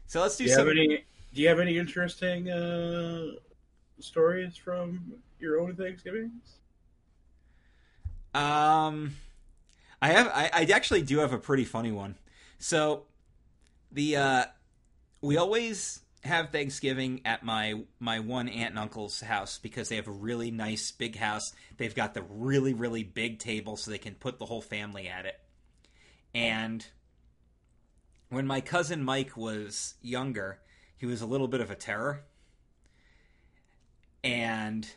So 0.07 0.21
let's 0.23 0.37
do, 0.37 0.45
Do 0.45 0.51
some. 0.51 0.71
any? 0.71 1.05
Do 1.35 1.43
you 1.43 1.49
have 1.49 1.61
any 1.61 1.77
interesting 1.79 2.49
uh, 2.51 3.33
stories 4.01 4.57
from 4.57 5.13
your 5.39 5.61
own 5.61 5.77
Thanksgivings? 5.77 6.57
Um, 8.35 9.15
I 10.01 10.09
have. 10.09 10.29
I, 10.29 10.51
I 10.53 10.65
actually 10.73 11.03
do 11.03 11.19
have 11.19 11.33
a 11.33 11.39
pretty 11.39 11.65
funny 11.65 11.93
one. 11.93 12.17
So, 12.59 13.05
the 13.91 14.17
uh, 14.17 14.45
we 15.21 15.37
always 15.37 16.01
have 16.25 16.51
Thanksgiving 16.51 17.21
at 17.25 17.43
my 17.43 17.83
my 17.99 18.21
one 18.21 18.49
aunt 18.49 18.71
and 18.71 18.79
uncle's 18.79 19.21
house 19.21 19.59
because 19.59 19.89
they 19.89 19.97
have 19.97 20.09
a 20.09 20.13
really 20.13 20.51
nice 20.51 20.91
big 20.91 21.17
house. 21.17 21.53
They've 21.77 21.95
got 21.95 22.15
the 22.15 22.23
really 22.23 22.75
really 22.75 23.03
big 23.03 23.39
table 23.39 23.77
so 23.77 23.91
they 23.91 23.99
can 23.99 24.15
put 24.15 24.39
the 24.39 24.47
whole 24.47 24.63
family 24.63 25.09
at 25.09 25.27
it. 25.27 25.41
And 26.35 26.87
when 28.29 28.47
my 28.47 28.61
cousin 28.61 29.03
Mike 29.03 29.37
was 29.37 29.95
younger, 30.03 30.61
he 30.97 31.07
was 31.07 31.23
a 31.23 31.27
little 31.27 31.49
bit 31.49 31.61
of 31.61 31.71
a 31.71 31.75
terror. 31.75 32.25
And 34.23 34.89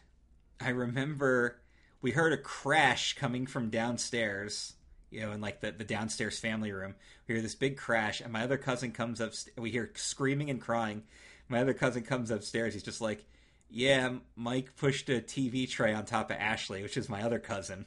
I 0.59 0.69
remember 0.69 1.61
we 2.01 2.11
heard 2.11 2.33
a 2.33 2.37
crash 2.37 3.15
coming 3.15 3.45
from 3.45 3.69
downstairs, 3.69 4.73
you 5.11 5.21
know, 5.21 5.33
in 5.33 5.41
like 5.41 5.59
the, 5.59 5.71
the 5.71 5.83
downstairs 5.83 6.39
family 6.39 6.71
room. 6.71 6.95
We 7.27 7.35
hear 7.35 7.41
this 7.41 7.55
big 7.55 7.77
crash, 7.77 8.21
and 8.21 8.33
my 8.33 8.43
other 8.43 8.57
cousin 8.57 8.91
comes 8.91 9.21
up. 9.21 9.33
We 9.57 9.69
hear 9.69 9.91
screaming 9.95 10.49
and 10.49 10.59
crying. 10.59 11.03
My 11.49 11.59
other 11.59 11.73
cousin 11.73 12.03
comes 12.03 12.31
upstairs. 12.31 12.73
He's 12.73 12.83
just 12.83 13.01
like, 13.01 13.25
"Yeah, 13.69 14.13
Mike 14.35 14.75
pushed 14.77 15.09
a 15.09 15.21
TV 15.21 15.69
tray 15.69 15.93
on 15.93 16.05
top 16.05 16.31
of 16.31 16.37
Ashley, 16.37 16.81
which 16.81 16.97
is 16.97 17.09
my 17.09 17.21
other 17.21 17.39
cousin." 17.39 17.85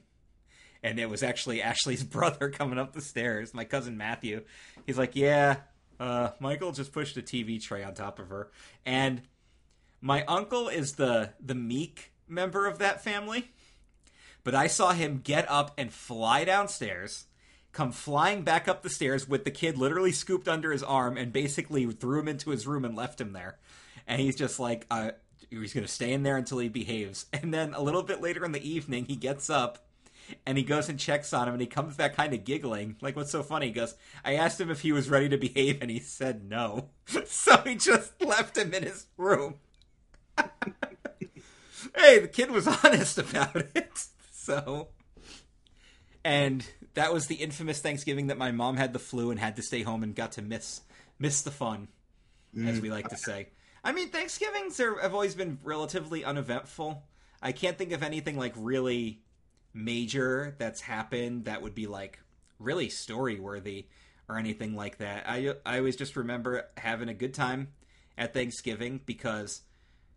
And 0.82 1.00
it 1.00 1.08
was 1.08 1.22
actually 1.22 1.62
Ashley's 1.62 2.04
brother 2.04 2.50
coming 2.50 2.78
up 2.78 2.92
the 2.92 3.00
stairs, 3.00 3.54
my 3.54 3.64
cousin 3.64 3.96
Matthew. 3.96 4.44
He's 4.86 4.98
like, 4.98 5.16
"Yeah, 5.16 5.56
uh, 5.98 6.30
Michael 6.40 6.72
just 6.72 6.92
pushed 6.92 7.16
a 7.16 7.22
TV 7.22 7.60
tray 7.60 7.82
on 7.82 7.94
top 7.94 8.18
of 8.18 8.28
her." 8.28 8.50
And 8.84 9.22
my 10.02 10.24
uncle 10.26 10.68
is 10.68 10.92
the 10.92 11.30
the 11.40 11.54
meek 11.54 12.12
member 12.28 12.66
of 12.66 12.78
that 12.78 13.02
family 13.02 13.50
but 14.44 14.54
I 14.54 14.66
saw 14.66 14.92
him 14.92 15.20
get 15.24 15.50
up 15.50 15.72
and 15.76 15.92
fly 15.92 16.44
downstairs, 16.44 17.24
come 17.72 17.90
flying 17.90 18.42
back 18.42 18.68
up 18.68 18.82
the 18.82 18.90
stairs 18.90 19.28
with 19.28 19.44
the 19.44 19.50
kid 19.50 19.76
literally 19.76 20.12
scooped 20.12 20.46
under 20.46 20.70
his 20.70 20.82
arm 20.82 21.16
and 21.16 21.32
basically 21.32 21.90
threw 21.90 22.20
him 22.20 22.28
into 22.28 22.50
his 22.50 22.66
room 22.66 22.84
and 22.84 22.94
left 22.94 23.20
him 23.20 23.32
there. 23.32 23.58
And 24.06 24.20
he's 24.20 24.36
just 24.36 24.60
like, 24.60 24.86
uh, 24.90 25.12
he's 25.50 25.72
going 25.72 25.86
to 25.86 25.92
stay 25.92 26.12
in 26.12 26.22
there 26.22 26.36
until 26.36 26.58
he 26.58 26.68
behaves. 26.68 27.26
And 27.32 27.52
then 27.52 27.74
a 27.74 27.82
little 27.82 28.02
bit 28.02 28.20
later 28.20 28.44
in 28.44 28.52
the 28.52 28.68
evening, 28.68 29.06
he 29.06 29.16
gets 29.16 29.50
up 29.50 29.86
and 30.46 30.56
he 30.56 30.64
goes 30.64 30.88
and 30.88 30.98
checks 30.98 31.32
on 31.32 31.48
him 31.48 31.54
and 31.54 31.60
he 31.60 31.66
comes 31.66 31.96
back 31.96 32.14
kind 32.14 32.32
of 32.32 32.44
giggling. 32.44 32.96
Like, 33.00 33.16
what's 33.16 33.30
so 33.30 33.42
funny? 33.42 33.66
He 33.66 33.72
goes, 33.72 33.94
I 34.24 34.34
asked 34.34 34.60
him 34.60 34.70
if 34.70 34.82
he 34.82 34.92
was 34.92 35.10
ready 35.10 35.28
to 35.28 35.36
behave 35.36 35.78
and 35.80 35.90
he 35.90 35.98
said 36.00 36.48
no. 36.48 36.90
so 37.26 37.56
he 37.64 37.76
just 37.76 38.20
left 38.24 38.56
him 38.56 38.72
in 38.74 38.82
his 38.82 39.06
room. 39.16 39.56
hey, 41.96 42.18
the 42.20 42.28
kid 42.28 42.50
was 42.50 42.66
honest 42.66 43.18
about 43.18 43.56
it. 43.74 44.06
So, 44.54 44.88
and 46.22 46.66
that 46.92 47.14
was 47.14 47.28
the 47.28 47.36
infamous 47.36 47.80
Thanksgiving 47.80 48.26
that 48.26 48.36
my 48.36 48.50
mom 48.52 48.76
had 48.76 48.92
the 48.92 48.98
flu 48.98 49.30
and 49.30 49.40
had 49.40 49.56
to 49.56 49.62
stay 49.62 49.82
home 49.82 50.02
and 50.02 50.14
got 50.14 50.32
to 50.32 50.42
miss 50.42 50.82
miss 51.18 51.40
the 51.40 51.50
fun, 51.50 51.88
as 52.66 52.78
we 52.80 52.88
mm. 52.88 52.92
like 52.92 53.08
to 53.08 53.16
say. 53.16 53.48
I 53.82 53.92
mean, 53.92 54.08
Thanksgivings 54.08 54.80
are, 54.80 55.00
have 55.00 55.14
always 55.14 55.34
been 55.34 55.58
relatively 55.62 56.24
uneventful. 56.24 57.04
I 57.40 57.52
can't 57.52 57.78
think 57.78 57.92
of 57.92 58.02
anything 58.02 58.38
like 58.38 58.52
really 58.56 59.22
major 59.72 60.54
that's 60.58 60.80
happened 60.80 61.46
that 61.46 61.62
would 61.62 61.74
be 61.74 61.86
like 61.86 62.18
really 62.58 62.88
story 62.88 63.40
worthy 63.40 63.86
or 64.28 64.38
anything 64.38 64.74
like 64.74 64.98
that. 64.98 65.24
I 65.26 65.54
I 65.66 65.78
always 65.78 65.96
just 65.96 66.16
remember 66.16 66.68
having 66.76 67.08
a 67.08 67.14
good 67.14 67.34
time 67.34 67.68
at 68.16 68.32
Thanksgiving 68.32 69.00
because 69.04 69.62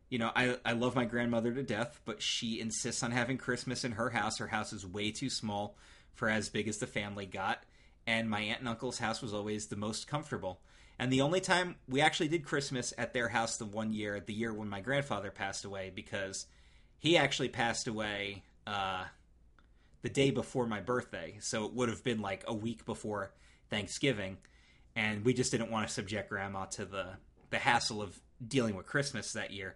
you 0.09 0.19
know, 0.19 0.31
I 0.35 0.57
I 0.65 0.73
love 0.73 0.95
my 0.95 1.05
grandmother 1.05 1.53
to 1.53 1.63
death, 1.63 1.99
but 2.05 2.21
she 2.21 2.59
insists 2.59 3.03
on 3.03 3.11
having 3.11 3.37
Christmas 3.37 3.83
in 3.83 3.93
her 3.93 4.09
house. 4.09 4.37
Her 4.37 4.47
house 4.47 4.73
is 4.73 4.85
way 4.85 5.11
too 5.11 5.29
small 5.29 5.75
for 6.13 6.29
as 6.29 6.49
big 6.49 6.67
as 6.67 6.77
the 6.77 6.87
family 6.87 7.25
got, 7.25 7.63
and 8.05 8.29
my 8.29 8.41
aunt 8.41 8.59
and 8.59 8.69
uncle's 8.69 8.99
house 8.99 9.21
was 9.21 9.33
always 9.33 9.67
the 9.67 9.75
most 9.75 10.07
comfortable. 10.07 10.61
And 10.99 11.11
the 11.11 11.21
only 11.21 11.41
time 11.41 11.75
we 11.87 12.01
actually 12.01 12.29
did 12.29 12.43
Christmas 12.43 12.93
at 12.97 13.13
their 13.13 13.27
house 13.27 13.57
the 13.57 13.65
one 13.65 13.93
year, 13.93 14.19
the 14.19 14.33
year 14.33 14.51
when 14.53 14.69
my 14.69 14.81
grandfather 14.81 15.29
passed 15.29 15.63
away, 15.63 15.91
because 15.93 16.47
he 16.97 17.17
actually 17.17 17.49
passed 17.49 17.87
away 17.87 18.43
uh, 18.65 19.03
the 20.01 20.09
day 20.09 20.31
before 20.31 20.65
my 20.65 20.79
birthday, 20.79 21.37
so 21.39 21.65
it 21.65 21.73
would 21.73 21.89
have 21.89 22.03
been 22.03 22.21
like 22.21 22.43
a 22.47 22.53
week 22.53 22.85
before 22.85 23.31
Thanksgiving, 23.69 24.37
and 24.95 25.23
we 25.23 25.33
just 25.33 25.51
didn't 25.51 25.69
want 25.69 25.87
to 25.87 25.93
subject 25.93 26.29
Grandma 26.29 26.65
to 26.65 26.85
the 26.85 27.07
the 27.49 27.57
hassle 27.57 28.01
of 28.01 28.19
dealing 28.45 28.75
with 28.75 28.85
Christmas 28.85 29.33
that 29.33 29.51
year. 29.51 29.75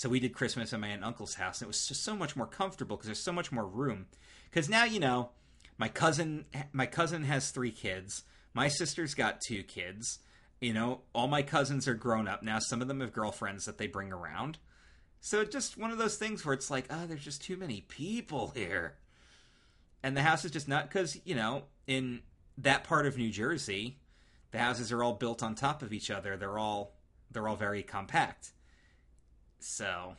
So 0.00 0.08
we 0.08 0.18
did 0.18 0.32
Christmas 0.32 0.72
at 0.72 0.80
my 0.80 0.86
aunt 0.86 0.96
and 0.96 1.04
uncle's 1.04 1.34
house, 1.34 1.60
and 1.60 1.66
it 1.66 1.68
was 1.68 1.86
just 1.86 2.02
so 2.02 2.16
much 2.16 2.34
more 2.34 2.46
comfortable 2.46 2.96
because 2.96 3.08
there's 3.08 3.22
so 3.22 3.34
much 3.34 3.52
more 3.52 3.66
room. 3.66 4.06
Because 4.48 4.66
now 4.66 4.84
you 4.84 4.98
know, 4.98 5.28
my 5.76 5.90
cousin, 5.90 6.46
my 6.72 6.86
cousin 6.86 7.24
has 7.24 7.50
three 7.50 7.70
kids. 7.70 8.22
My 8.54 8.68
sister's 8.68 9.12
got 9.12 9.42
two 9.42 9.62
kids. 9.62 10.20
You 10.58 10.72
know, 10.72 11.02
all 11.14 11.28
my 11.28 11.42
cousins 11.42 11.86
are 11.86 11.92
grown 11.92 12.28
up 12.28 12.42
now. 12.42 12.60
Some 12.60 12.80
of 12.80 12.88
them 12.88 13.00
have 13.00 13.12
girlfriends 13.12 13.66
that 13.66 13.76
they 13.76 13.88
bring 13.88 14.10
around. 14.10 14.56
So 15.20 15.42
it's 15.42 15.52
just 15.52 15.76
one 15.76 15.90
of 15.90 15.98
those 15.98 16.16
things 16.16 16.46
where 16.46 16.54
it's 16.54 16.70
like, 16.70 16.86
oh, 16.88 17.04
there's 17.06 17.22
just 17.22 17.44
too 17.44 17.58
many 17.58 17.82
people 17.82 18.54
here, 18.56 18.94
and 20.02 20.16
the 20.16 20.22
house 20.22 20.46
is 20.46 20.50
just 20.50 20.66
not 20.66 20.88
because 20.88 21.18
you 21.26 21.34
know 21.34 21.64
in 21.86 22.22
that 22.56 22.84
part 22.84 23.04
of 23.04 23.18
New 23.18 23.30
Jersey, 23.30 23.98
the 24.50 24.60
houses 24.60 24.92
are 24.92 25.02
all 25.02 25.12
built 25.12 25.42
on 25.42 25.54
top 25.54 25.82
of 25.82 25.92
each 25.92 26.10
other. 26.10 26.38
They're 26.38 26.58
all 26.58 26.94
they're 27.30 27.46
all 27.46 27.56
very 27.56 27.82
compact. 27.82 28.52
So, 29.62 30.16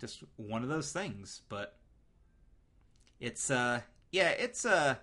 just 0.00 0.22
one 0.36 0.62
of 0.62 0.68
those 0.68 0.92
things, 0.92 1.42
but 1.48 1.76
it's 3.20 3.50
uh 3.50 3.80
yeah, 4.10 4.30
it's 4.30 4.66
uh 4.66 4.96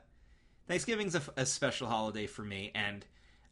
Thanksgiving's 0.68 1.16
a, 1.16 1.22
a 1.38 1.46
special 1.46 1.88
holiday 1.88 2.28
for 2.28 2.44
me 2.44 2.72
and 2.76 3.06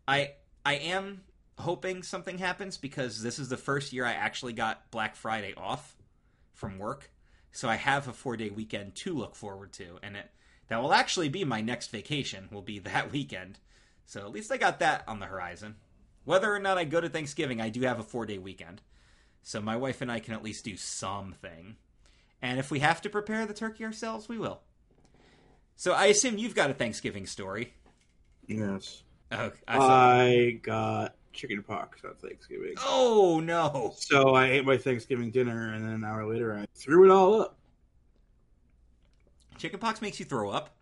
I 0.07 0.33
I 0.65 0.75
am 0.75 1.21
hoping 1.57 2.03
something 2.03 2.37
happens 2.37 2.77
because 2.77 3.23
this 3.23 3.39
is 3.39 3.49
the 3.49 3.57
first 3.57 3.93
year 3.93 4.05
I 4.05 4.11
actually 4.11 4.53
got 4.53 4.91
Black 4.91 5.15
Friday 5.15 5.53
off 5.55 5.95
from 6.53 6.77
work. 6.77 7.11
So 7.51 7.67
I 7.67 7.75
have 7.75 8.07
a 8.07 8.11
4-day 8.11 8.51
weekend 8.51 8.93
to 8.95 9.13
look 9.15 9.35
forward 9.35 9.71
to 9.73 9.97
and 10.03 10.15
it 10.17 10.29
That 10.67 10.81
will 10.81 10.93
actually 10.93 11.29
be 11.29 11.45
my 11.45 11.61
next 11.61 11.87
vacation. 11.87 12.49
Will 12.51 12.61
be 12.61 12.79
that 12.79 13.11
weekend. 13.11 13.59
So 14.05 14.19
at 14.21 14.31
least 14.31 14.51
I 14.51 14.57
got 14.57 14.79
that 14.79 15.03
on 15.07 15.19
the 15.19 15.25
horizon. 15.25 15.75
Whether 16.25 16.53
or 16.53 16.59
not 16.59 16.77
I 16.77 16.83
go 16.83 16.99
to 16.99 17.07
Thanksgiving, 17.07 17.61
I 17.61 17.69
do 17.69 17.81
have 17.81 17.99
a 17.99 18.03
four 18.03 18.25
day 18.25 18.37
weekend. 18.37 18.81
So 19.43 19.61
my 19.61 19.75
wife 19.77 20.01
and 20.01 20.11
I 20.11 20.19
can 20.19 20.33
at 20.33 20.43
least 20.43 20.65
do 20.65 20.75
something. 20.75 21.77
And 22.41 22.59
if 22.59 22.69
we 22.69 22.79
have 22.79 23.01
to 23.01 23.09
prepare 23.09 23.45
the 23.45 23.53
turkey 23.53 23.83
ourselves, 23.85 24.27
we 24.29 24.37
will. 24.37 24.61
So 25.75 25.93
I 25.93 26.07
assume 26.07 26.37
you've 26.37 26.55
got 26.55 26.69
a 26.69 26.73
Thanksgiving 26.73 27.25
story. 27.25 27.73
Yes. 28.47 29.03
Oh, 29.31 29.51
I 29.67 29.77
Uh, 29.77 29.81
I 29.81 30.59
got 30.63 31.15
chicken 31.33 31.61
pox 31.63 32.03
on 32.03 32.15
Thanksgiving. 32.15 32.73
oh 32.85 33.39
no! 33.43 33.93
So 33.97 34.33
I 34.33 34.47
ate 34.47 34.65
my 34.65 34.77
Thanksgiving 34.77 35.31
dinner, 35.31 35.73
and 35.73 35.83
then 35.85 35.93
an 35.93 36.03
hour 36.03 36.25
later, 36.25 36.57
I 36.57 36.65
threw 36.73 37.05
it 37.05 37.11
all 37.11 37.41
up. 37.41 37.57
Chickenpox 39.57 40.01
makes 40.01 40.19
you 40.19 40.25
throw 40.25 40.49
up, 40.49 40.75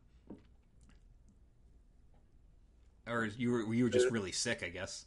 or 3.07 3.25
you 3.37 3.51
were 3.51 3.73
you 3.73 3.85
were 3.85 3.89
just 3.89 4.11
really 4.11 4.31
sick, 4.31 4.63
I 4.63 4.69
guess. 4.69 5.05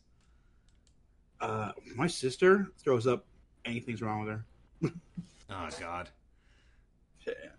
Uh, 1.40 1.72
my 1.94 2.06
sister 2.06 2.68
throws 2.78 3.06
up. 3.06 3.24
Anything's 3.68 4.02
wrong 4.02 4.24
with 4.24 4.28
her. 4.30 4.44
Oh 5.50 5.68
God. 5.80 6.10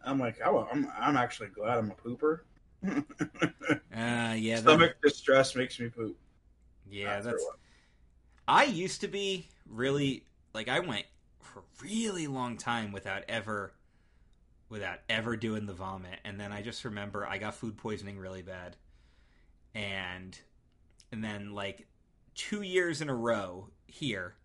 I'm 0.06 0.19
like, 0.19 0.39
oh, 0.45 0.67
I'm, 0.72 0.88
I'm 0.95 1.17
actually 1.17 1.50
glad 1.50 1.80
I'm 1.80 1.91
a 1.91 1.95
pooper. 1.95 2.41
Uh, 3.91 4.34
yeah. 4.38 4.56
that- 4.56 4.62
Stomach 4.62 4.95
distress 5.02 5.56
makes 5.56 5.80
me 5.80 5.89
poop. 5.89 6.15
yeah, 6.89 7.15
Not 7.15 7.24
that's. 7.24 7.45
I 8.48 8.63
used 8.65 9.02
to 9.02 9.08
be 9.08 9.48
really 9.67 10.24
like 10.54 10.69
I 10.69 10.80
went 10.80 11.06
for 11.41 11.60
a 11.60 11.63
really 11.84 12.28
long 12.28 12.58
time 12.58 12.91
without 12.91 13.24
ever 13.28 13.74
without 14.69 15.00
ever 15.10 15.36
doing 15.36 15.65
the 15.65 15.74
vomit 15.74 16.19
and 16.24 16.39
then 16.39 16.52
I 16.52 16.62
just 16.62 16.86
remember 16.86 17.28
I 17.28 17.38
got 17.39 17.56
food 17.56 17.76
poisoning 17.78 18.17
really 18.19 18.43
bad. 18.43 18.76
And 19.76 20.39
and 21.12 21.24
then 21.24 21.54
like 21.54 21.88
2 22.36 22.62
years 22.62 23.02
in 23.02 23.10
a 23.10 23.15
row 23.15 23.67
here 23.88 24.36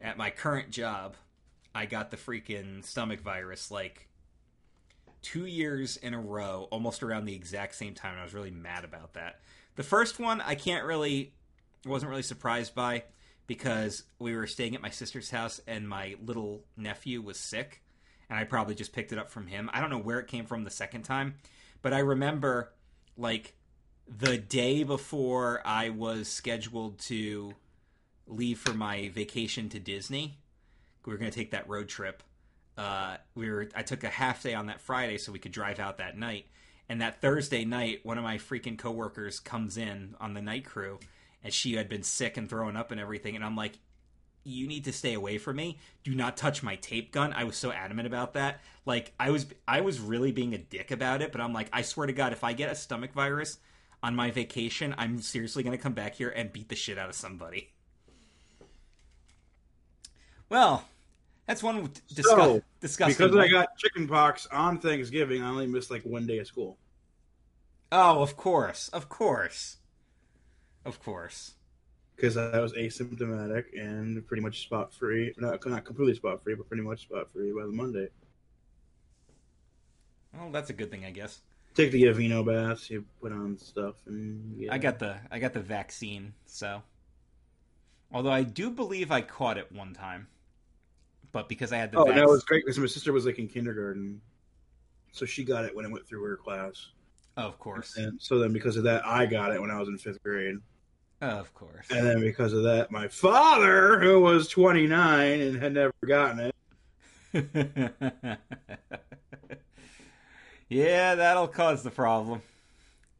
at 0.00 0.16
my 0.16 0.30
current 0.30 0.70
job, 0.70 1.16
I 1.74 1.86
got 1.86 2.10
the 2.10 2.16
freaking 2.16 2.84
stomach 2.84 3.20
virus 3.20 3.70
like 3.70 4.08
2 5.22 5.46
years 5.46 5.96
in 5.96 6.14
a 6.14 6.20
row 6.20 6.68
almost 6.70 7.02
around 7.02 7.24
the 7.24 7.34
exact 7.34 7.74
same 7.74 7.94
time 7.94 8.12
and 8.12 8.20
I 8.20 8.24
was 8.24 8.34
really 8.34 8.50
mad 8.50 8.84
about 8.84 9.14
that. 9.14 9.40
The 9.74 9.82
first 9.82 10.18
one 10.18 10.40
I 10.40 10.54
can't 10.54 10.84
really 10.84 11.34
wasn't 11.84 12.10
really 12.10 12.22
surprised 12.22 12.74
by 12.74 13.04
because 13.46 14.04
we 14.18 14.34
were 14.34 14.46
staying 14.46 14.74
at 14.74 14.82
my 14.82 14.90
sister's 14.90 15.30
house 15.30 15.60
and 15.66 15.88
my 15.88 16.16
little 16.24 16.64
nephew 16.76 17.20
was 17.22 17.38
sick 17.38 17.82
and 18.30 18.38
I 18.38 18.44
probably 18.44 18.74
just 18.74 18.92
picked 18.92 19.12
it 19.12 19.18
up 19.18 19.30
from 19.30 19.46
him. 19.46 19.70
I 19.72 19.80
don't 19.80 19.90
know 19.90 19.98
where 19.98 20.18
it 20.18 20.28
came 20.28 20.46
from 20.46 20.64
the 20.64 20.70
second 20.70 21.02
time, 21.02 21.34
but 21.82 21.92
I 21.92 21.98
remember 21.98 22.72
like 23.16 23.54
the 24.06 24.38
day 24.38 24.84
before 24.84 25.60
I 25.64 25.90
was 25.90 26.28
scheduled 26.28 26.98
to 27.00 27.52
leave 28.26 28.58
for 28.58 28.74
my 28.74 29.08
vacation 29.08 29.68
to 29.70 29.78
Disney. 29.78 30.38
We 31.04 31.12
were 31.12 31.18
going 31.18 31.30
to 31.30 31.36
take 31.36 31.52
that 31.52 31.68
road 31.68 31.88
trip. 31.88 32.22
Uh, 32.76 33.16
we 33.34 33.50
were 33.50 33.68
I 33.74 33.82
took 33.82 34.04
a 34.04 34.08
half 34.08 34.42
day 34.42 34.54
on 34.54 34.66
that 34.66 34.80
Friday 34.80 35.18
so 35.18 35.32
we 35.32 35.38
could 35.38 35.52
drive 35.52 35.78
out 35.78 35.98
that 35.98 36.18
night. 36.18 36.46
And 36.88 37.00
that 37.00 37.20
Thursday 37.20 37.64
night, 37.64 38.00
one 38.04 38.18
of 38.18 38.24
my 38.24 38.38
freaking 38.38 38.78
coworkers 38.78 39.40
comes 39.40 39.76
in 39.76 40.14
on 40.20 40.34
the 40.34 40.42
night 40.42 40.64
crew 40.64 40.98
and 41.46 41.54
she 41.54 41.74
had 41.74 41.88
been 41.88 42.02
sick 42.02 42.36
and 42.36 42.48
throwing 42.48 42.74
up 42.74 42.90
and 42.90 43.00
everything 43.00 43.36
and 43.36 43.44
i'm 43.44 43.54
like 43.54 43.78
you 44.42 44.66
need 44.66 44.84
to 44.84 44.92
stay 44.92 45.14
away 45.14 45.38
from 45.38 45.56
me 45.56 45.78
do 46.02 46.12
not 46.12 46.36
touch 46.36 46.60
my 46.60 46.74
tape 46.76 47.12
gun 47.12 47.32
i 47.32 47.44
was 47.44 47.56
so 47.56 47.70
adamant 47.70 48.06
about 48.06 48.34
that 48.34 48.60
like 48.84 49.12
i 49.20 49.30
was 49.30 49.46
i 49.66 49.80
was 49.80 50.00
really 50.00 50.32
being 50.32 50.54
a 50.54 50.58
dick 50.58 50.90
about 50.90 51.22
it 51.22 51.30
but 51.30 51.40
i'm 51.40 51.52
like 51.52 51.68
i 51.72 51.82
swear 51.82 52.08
to 52.08 52.12
god 52.12 52.32
if 52.32 52.42
i 52.42 52.52
get 52.52 52.70
a 52.70 52.74
stomach 52.74 53.12
virus 53.12 53.58
on 54.02 54.14
my 54.16 54.30
vacation 54.30 54.92
i'm 54.98 55.20
seriously 55.20 55.62
going 55.62 55.76
to 55.76 55.82
come 55.82 55.94
back 55.94 56.16
here 56.16 56.30
and 56.30 56.52
beat 56.52 56.68
the 56.68 56.74
shit 56.74 56.98
out 56.98 57.08
of 57.08 57.14
somebody 57.14 57.70
well 60.48 60.84
that's 61.46 61.62
one 61.62 61.90
discuss- 62.08 62.26
So, 62.26 62.62
disgusting 62.80 63.26
Because 63.28 63.36
I 63.38 63.48
got 63.48 63.76
chicken 63.78 64.08
pox 64.08 64.46
on 64.50 64.78
Thanksgiving, 64.80 65.42
I 65.42 65.48
only 65.48 65.66
missed 65.68 65.90
like 65.90 66.02
one 66.02 66.26
day 66.26 66.38
of 66.38 66.46
school. 66.46 66.76
oh 67.92 68.20
of 68.22 68.36
course 68.36 68.88
of 68.88 69.08
course 69.08 69.76
of 70.84 71.00
course 71.02 71.54
Because 72.16 72.36
I 72.36 72.58
was 72.60 72.72
asymptomatic 72.72 73.64
and 73.78 74.26
pretty 74.26 74.42
much 74.42 74.62
spot 74.62 74.92
free. 74.92 75.34
Not, 75.38 75.64
not 75.66 75.84
completely 75.84 76.14
spot 76.16 76.42
free, 76.42 76.54
but 76.54 76.66
pretty 76.68 76.82
much 76.82 77.02
spot 77.02 77.28
free 77.32 77.52
by 77.52 77.62
the 77.66 77.72
Monday. 77.72 78.08
well 80.34 80.50
that's 80.50 80.70
a 80.70 80.72
good 80.72 80.90
thing 80.90 81.04
i 81.04 81.10
guess 81.10 81.40
Take 81.74 81.92
the 81.92 82.04
Aveeno 82.04 82.42
baths, 82.42 82.88
you 82.88 83.04
put 83.20 83.32
on 83.32 83.58
stuff, 83.58 83.96
and 84.06 84.56
yeah. 84.58 84.72
I 84.72 84.78
got 84.78 84.98
the 84.98 85.18
I 85.30 85.38
got 85.38 85.52
the 85.52 85.60
vaccine, 85.60 86.32
so 86.46 86.82
although 88.10 88.30
I 88.32 88.44
do 88.44 88.70
believe 88.70 89.10
I 89.10 89.20
caught 89.20 89.58
it 89.58 89.70
one 89.70 89.92
time. 89.92 90.28
But 91.36 91.50
because 91.50 91.70
I 91.70 91.76
had 91.76 91.92
the 91.92 91.98
Oh, 91.98 92.04
vac- 92.06 92.14
that 92.14 92.26
was 92.26 92.44
great 92.44 92.64
because 92.64 92.78
my 92.78 92.86
sister 92.86 93.12
was 93.12 93.26
like 93.26 93.38
in 93.38 93.46
kindergarten, 93.46 94.22
so 95.12 95.26
she 95.26 95.44
got 95.44 95.66
it 95.66 95.76
when 95.76 95.84
it 95.84 95.90
went 95.90 96.06
through 96.08 96.22
her 96.22 96.38
class, 96.38 96.92
of 97.36 97.58
course. 97.58 97.98
and 97.98 98.18
so 98.18 98.38
then 98.38 98.54
because 98.54 98.78
of 98.78 98.84
that, 98.84 99.06
I 99.06 99.26
got 99.26 99.52
it 99.52 99.60
when 99.60 99.70
I 99.70 99.78
was 99.78 99.88
in 99.88 99.98
fifth 99.98 100.22
grade, 100.22 100.56
Of 101.20 101.52
course. 101.52 101.88
and 101.90 102.06
then 102.06 102.20
because 102.22 102.54
of 102.54 102.62
that, 102.62 102.90
my 102.90 103.06
father, 103.08 104.00
who 104.00 104.18
was 104.20 104.48
twenty 104.48 104.86
nine 104.86 105.42
and 105.42 105.58
had 105.60 105.74
never 105.74 105.92
gotten 106.06 106.40
it, 106.40 106.54
yeah, 110.70 111.14
that'll 111.16 111.48
cause 111.48 111.82
the 111.82 111.90
problem. 111.90 112.40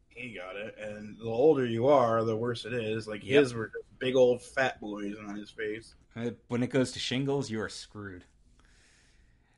He 0.09 0.33
got 0.33 0.55
it, 0.55 0.75
and 0.81 1.19
the 1.19 1.25
older 1.29 1.67
you 1.67 1.85
are, 1.87 2.23
the 2.23 2.35
worse 2.35 2.65
it 2.65 2.73
is. 2.73 3.07
Like 3.07 3.23
Yep. 3.23 3.39
his 3.43 3.53
were 3.53 3.67
just 3.67 3.99
big 3.99 4.15
old 4.15 4.41
fat 4.41 4.81
boys 4.81 5.15
on 5.19 5.35
his 5.35 5.51
face. 5.51 5.93
Uh, 6.17 6.31
When 6.47 6.63
it 6.63 6.69
goes 6.69 6.91
to 6.93 6.99
shingles, 6.99 7.49
you 7.49 7.61
are 7.61 7.69
screwed. 7.69 8.23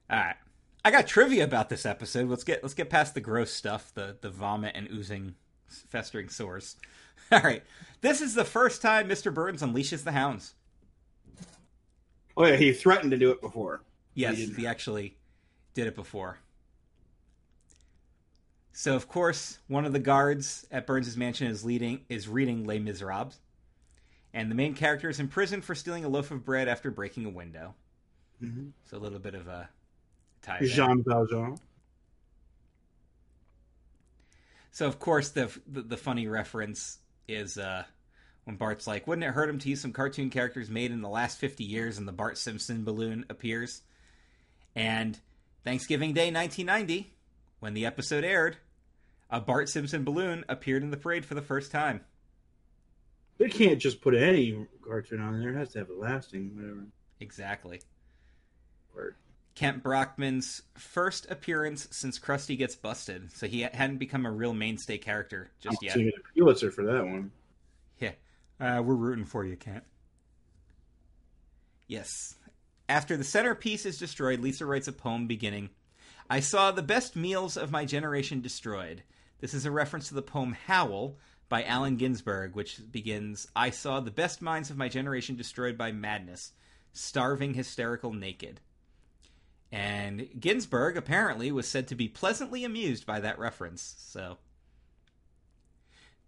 All 0.09 0.17
right. 0.17 0.35
I 0.83 0.91
got 0.91 1.07
trivia 1.07 1.43
about 1.43 1.69
this 1.69 1.85
episode. 1.85 2.29
Let's 2.29 2.43
get 2.43 2.63
let's 2.63 2.73
get 2.73 2.89
past 2.89 3.13
the 3.13 3.21
gross 3.21 3.51
stuff, 3.51 3.93
the 3.93 4.17
the 4.21 4.29
vomit 4.29 4.73
and 4.75 4.89
oozing, 4.91 5.35
festering 5.67 6.29
sores. 6.29 6.77
All 7.31 7.41
right. 7.41 7.63
This 8.01 8.21
is 8.21 8.33
the 8.33 8.45
first 8.45 8.81
time 8.81 9.07
Mr. 9.09 9.33
Burns 9.33 9.61
unleashes 9.61 10.03
the 10.03 10.13
hounds. 10.13 10.55
oh 12.37 12.45
yeah, 12.45 12.55
he 12.55 12.71
threatened 12.73 13.11
to 13.11 13.17
do 13.17 13.29
it 13.31 13.41
before. 13.41 13.81
Yes, 14.15 14.37
He 14.37 14.45
he 14.47 14.67
actually 14.67 15.17
did 15.73 15.85
it 15.87 15.95
before. 15.95 16.39
So 18.71 18.95
of 18.95 19.07
course, 19.09 19.59
one 19.67 19.85
of 19.85 19.91
the 19.93 19.99
guards 19.99 20.65
at 20.71 20.87
Burns's 20.87 21.17
mansion 21.17 21.47
is 21.47 21.65
leading 21.65 22.05
is 22.07 22.29
reading 22.29 22.63
Les 22.65 22.79
Miserables, 22.79 23.39
and 24.33 24.49
the 24.49 24.55
main 24.55 24.73
character 24.73 25.09
is 25.09 25.19
in 25.19 25.27
prison 25.27 25.61
for 25.61 25.75
stealing 25.75 26.05
a 26.05 26.09
loaf 26.09 26.31
of 26.31 26.45
bread 26.45 26.67
after 26.67 26.91
breaking 26.91 27.25
a 27.25 27.29
window. 27.29 27.73
Mm-hmm. 28.43 28.69
So 28.85 28.97
a 28.97 28.99
little 28.99 29.19
bit 29.19 29.35
of 29.35 29.47
a 29.47 29.69
tie. 30.41 30.59
Jean 30.63 31.03
Valjean. 31.03 31.57
So 34.71 34.87
of 34.87 34.99
course, 34.99 35.29
the, 35.29 35.51
the 35.67 35.81
the 35.81 35.97
funny 35.97 36.27
reference 36.27 36.99
is 37.27 37.57
uh, 37.57 37.83
when 38.45 38.55
Bart's 38.55 38.87
like, 38.87 39.07
"Wouldn't 39.07 39.25
it 39.25 39.33
hurt 39.33 39.49
him 39.49 39.59
to 39.59 39.69
use 39.69 39.81
some 39.81 39.91
cartoon 39.91 40.29
characters 40.29 40.69
made 40.69 40.91
in 40.91 41.01
the 41.01 41.09
last 41.09 41.37
fifty 41.37 41.63
years?" 41.63 41.97
And 41.97 42.07
the 42.07 42.13
Bart 42.13 42.37
Simpson 42.37 42.83
balloon 42.83 43.25
appears, 43.29 43.81
and 44.75 45.19
Thanksgiving 45.65 46.13
Day, 46.13 46.31
1990, 46.31 47.13
when 47.59 47.73
the 47.73 47.85
episode 47.85 48.23
aired, 48.23 48.57
a 49.29 49.41
Bart 49.41 49.67
Simpson 49.67 50.03
balloon 50.03 50.45
appeared 50.47 50.83
in 50.83 50.91
the 50.91 50.97
parade 50.97 51.25
for 51.25 51.35
the 51.35 51.41
first 51.41 51.71
time. 51.71 52.01
They 53.39 53.49
can't 53.49 53.79
just 53.79 54.01
put 54.01 54.13
any 54.13 54.67
cartoon 54.85 55.21
on 55.21 55.39
there; 55.39 55.49
it 55.49 55.57
has 55.57 55.71
to 55.71 55.79
have 55.79 55.89
a 55.89 55.93
lasting 55.93 56.55
whatever. 56.55 56.85
Exactly. 57.19 57.81
Word. 58.93 59.15
Kent 59.55 59.83
Brockman's 59.83 60.61
first 60.77 61.29
appearance 61.31 61.87
since 61.91 62.19
Krusty 62.19 62.57
gets 62.57 62.75
busted, 62.75 63.31
so 63.31 63.47
he 63.47 63.61
hadn't 63.61 63.97
become 63.97 64.25
a 64.25 64.31
real 64.31 64.53
mainstay 64.53 64.97
character 64.97 65.49
just 65.59 65.79
I'm 65.81 65.85
yet. 65.85 65.93
seeing 65.95 66.09
a 66.09 66.33
Pulitzer 66.33 66.71
for 66.71 66.85
that 66.85 67.05
one. 67.05 67.31
Yeah. 67.97 68.11
Uh, 68.59 68.81
we're 68.83 68.95
rooting 68.95 69.25
for 69.25 69.45
you, 69.45 69.55
Kent. 69.55 69.83
Yes. 71.87 72.35
After 72.87 73.17
the 73.17 73.23
centerpiece 73.23 73.85
is 73.85 73.97
destroyed, 73.97 74.39
Lisa 74.39 74.65
writes 74.65 74.87
a 74.87 74.93
poem 74.93 75.27
beginning 75.27 75.69
I 76.29 76.39
saw 76.39 76.71
the 76.71 76.83
best 76.83 77.15
meals 77.15 77.57
of 77.57 77.71
my 77.71 77.85
generation 77.85 78.41
destroyed. 78.41 79.03
This 79.39 79.53
is 79.53 79.65
a 79.65 79.71
reference 79.71 80.09
to 80.09 80.13
the 80.13 80.21
poem 80.21 80.55
Howl 80.67 81.17
by 81.49 81.63
Allen 81.63 81.97
Ginsberg, 81.97 82.55
which 82.55 82.79
begins 82.91 83.47
I 83.55 83.71
saw 83.71 83.99
the 83.99 84.11
best 84.11 84.41
minds 84.41 84.69
of 84.69 84.77
my 84.77 84.87
generation 84.87 85.35
destroyed 85.35 85.77
by 85.77 85.91
madness, 85.91 86.53
starving, 86.93 87.55
hysterical, 87.55 88.13
naked. 88.13 88.61
And 89.71 90.29
Ginsberg 90.39 90.95
apparently 90.95 91.51
was 91.51 91.67
said 91.67 91.87
to 91.87 91.95
be 91.95 92.07
pleasantly 92.07 92.63
amused 92.63 93.05
by 93.05 93.19
that 93.19 93.39
reference, 93.39 93.95
so. 93.97 94.37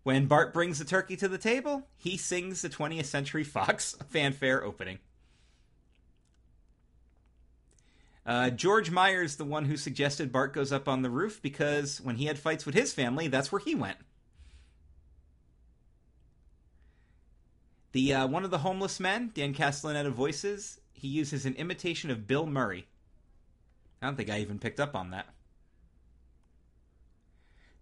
When 0.04 0.26
Bart 0.26 0.54
brings 0.54 0.80
the 0.80 0.86
turkey 0.86 1.16
to 1.18 1.28
the 1.28 1.38
table, 1.38 1.88
he 1.96 2.18
sings 2.18 2.62
the 2.62 2.70
20th 2.70 3.06
Century 3.06 3.44
Fox 3.44 3.96
fanfare 4.10 4.64
opening. 4.64 5.00
Uh, 8.26 8.52
George 8.52 8.92
Myers, 8.92 9.36
the 9.36 9.46
one 9.46 9.66
who 9.66 9.78
suggested 9.78 10.32
Bart 10.32 10.54
goes 10.54 10.72
up 10.72 10.88
on 10.88 11.02
the 11.02 11.10
roof 11.10 11.42
because 11.42 12.00
when 12.02 12.18
he 12.18 12.26
had 12.26 12.38
fights 12.38 12.66
with 12.66 12.76
his 12.76 12.94
family, 12.94 13.28
that's 13.28 13.52
where 13.52 13.60
he 13.60 13.74
went. 13.74 13.98
The 17.92 18.14
uh, 18.14 18.28
one 18.28 18.46
of 18.46 18.52
the 18.52 18.60
homeless 18.60 19.00
men, 19.00 19.32
Dan 19.34 19.54
Castellaneta 19.54 20.12
voices, 20.12 20.80
he 20.94 21.08
uses 21.08 21.46
an 21.46 21.56
imitation 21.56 22.10
of 22.10 22.28
Bill 22.28 22.46
Murray. 22.46 22.88
I 24.02 24.08
don't 24.08 24.16
think 24.16 24.30
I 24.30 24.40
even 24.40 24.60
picked 24.60 24.80
up 24.80 24.96
on 24.96 25.12
that. 25.12 25.28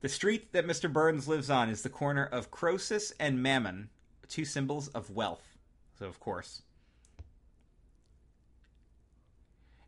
The 0.02 0.10
street 0.10 0.54
that 0.54 0.65
Mr. 0.65 0.91
Burns 0.91 1.28
lives 1.28 1.50
on 1.50 1.69
is 1.69 1.82
the 1.82 1.89
corner 1.89 2.26
of 2.26 2.52
Croesus 2.52 3.12
and 3.19 3.43
Mammon, 3.43 3.89
two 4.28 4.45
symbols 4.45 4.88
of 4.89 5.10
wealth. 5.10 5.58
So, 5.98 6.06
of 6.06 6.19
course. 6.19 6.62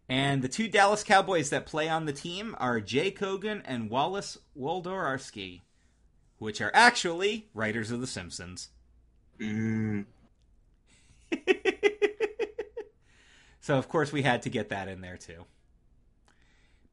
And 0.09 0.41
the 0.41 0.49
two 0.49 0.67
Dallas 0.67 1.05
Cowboys 1.05 1.49
that 1.51 1.65
play 1.65 1.87
on 1.87 2.05
the 2.05 2.11
team 2.11 2.53
are 2.59 2.81
Jay 2.81 3.11
Kogan 3.11 3.61
and 3.63 3.89
Wallace 3.89 4.37
Wolodarski, 4.59 5.61
which 6.37 6.59
are 6.59 6.71
actually 6.73 7.47
writers 7.53 7.91
of 7.91 8.01
The 8.01 8.07
Simpsons. 8.07 8.69
Mm. 9.41 10.05
so, 13.59 13.77
of 13.77 13.89
course, 13.89 14.11
we 14.11 14.21
had 14.21 14.43
to 14.43 14.49
get 14.49 14.69
that 14.69 14.87
in 14.87 15.01
there 15.01 15.17
too. 15.17 15.45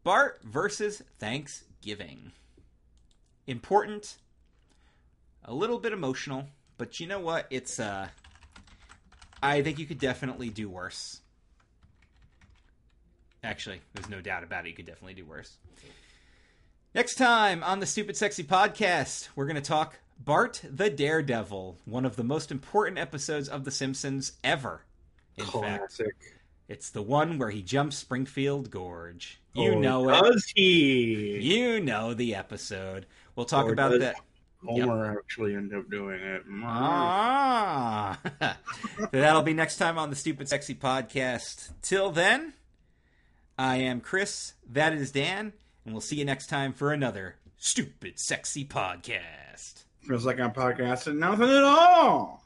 Bart 0.03 0.41
versus 0.43 1.03
Thanksgiving. 1.19 2.33
Important, 3.47 4.17
a 5.45 5.53
little 5.53 5.79
bit 5.79 5.93
emotional, 5.93 6.47
but 6.79 6.99
you 7.01 7.07
know 7.07 7.21
what? 7.21 7.47
It's, 7.51 7.79
uh, 7.79 8.09
I 9.43 9.63
think 9.63 9.79
you 9.79 9.87
could 9.87 9.99
definitely 9.99 10.49
do 10.49 10.69
worse. 10.69 11.21
Actually, 13.45 13.81
there's 13.95 14.09
no 14.09 14.21
doubt 14.21 14.43
about 14.43 14.67
it. 14.67 14.71
You 14.71 14.75
could 14.75 14.87
definitely 14.87 15.15
do 15.15 15.25
worse. 15.25 15.57
Next 16.95 17.15
time 17.17 17.63
on 17.63 17.81
the 17.81 17.87
Stupid 17.87 18.17
Sexy 18.17 18.43
Podcast, 18.45 19.29
we're 19.37 19.45
going 19.47 19.57
to 19.57 19.61
talk 19.63 19.99
Bart 20.19 20.63
the 20.69 20.91
Daredevil, 20.91 21.77
one 21.85 22.05
of 22.05 22.17
the 22.17 22.25
most 22.25 22.51
important 22.51 22.99
episodes 22.99 23.49
of 23.49 23.65
The 23.65 23.71
Simpsons 23.71 24.33
ever. 24.43 24.83
In 25.37 25.45
fact, 25.45 25.53
Classic. 25.53 26.15
it's 26.67 26.91
the 26.91 27.03
one 27.03 27.39
where 27.39 27.51
he 27.51 27.63
jumps 27.63 27.97
Springfield 27.99 28.71
Gorge. 28.71 29.41
You 29.55 29.75
Oh, 29.75 29.81
know 29.81 30.09
it. 30.09 30.21
Does 30.23 30.53
he? 30.57 31.39
You 31.41 31.81
know 31.81 32.15
the 32.15 32.35
episode. 32.35 33.07
We'll 33.37 33.47
talk 33.47 33.67
Or 33.67 33.73
about 33.73 33.91
does 33.93 34.01
that. 34.01 34.17
Homer 34.67 35.17
actually 35.21 35.55
end 35.55 35.73
up 35.73 35.89
doing 35.89 36.19
it. 36.21 36.43
Ah. 36.65 38.19
That'll 39.13 39.43
be 39.43 39.55
next 39.55 39.77
time 39.77 39.99
on 39.99 40.11
the 40.11 40.17
Stupid 40.17 40.49
Sexy 40.49 40.75
Podcast. 40.75 41.71
Till 41.81 42.11
then, 42.11 42.55
I 43.57 43.77
am 43.77 44.01
Chris. 44.01 44.55
That 44.69 44.93
is 44.95 45.13
Dan. 45.13 45.53
And 45.89 45.95
we'll 45.95 46.03
see 46.03 46.17
you 46.17 46.27
next 46.27 46.49
time 46.49 46.75
for 46.75 46.93
another 46.93 47.37
Stupid 47.57 48.19
Sexy 48.19 48.63
Podcast. 48.63 49.85
Feels 50.03 50.27
like 50.27 50.39
I'm 50.39 50.53
podcasting 50.53 51.17
nothing 51.17 51.49
at 51.49 51.65
all. 51.65 52.45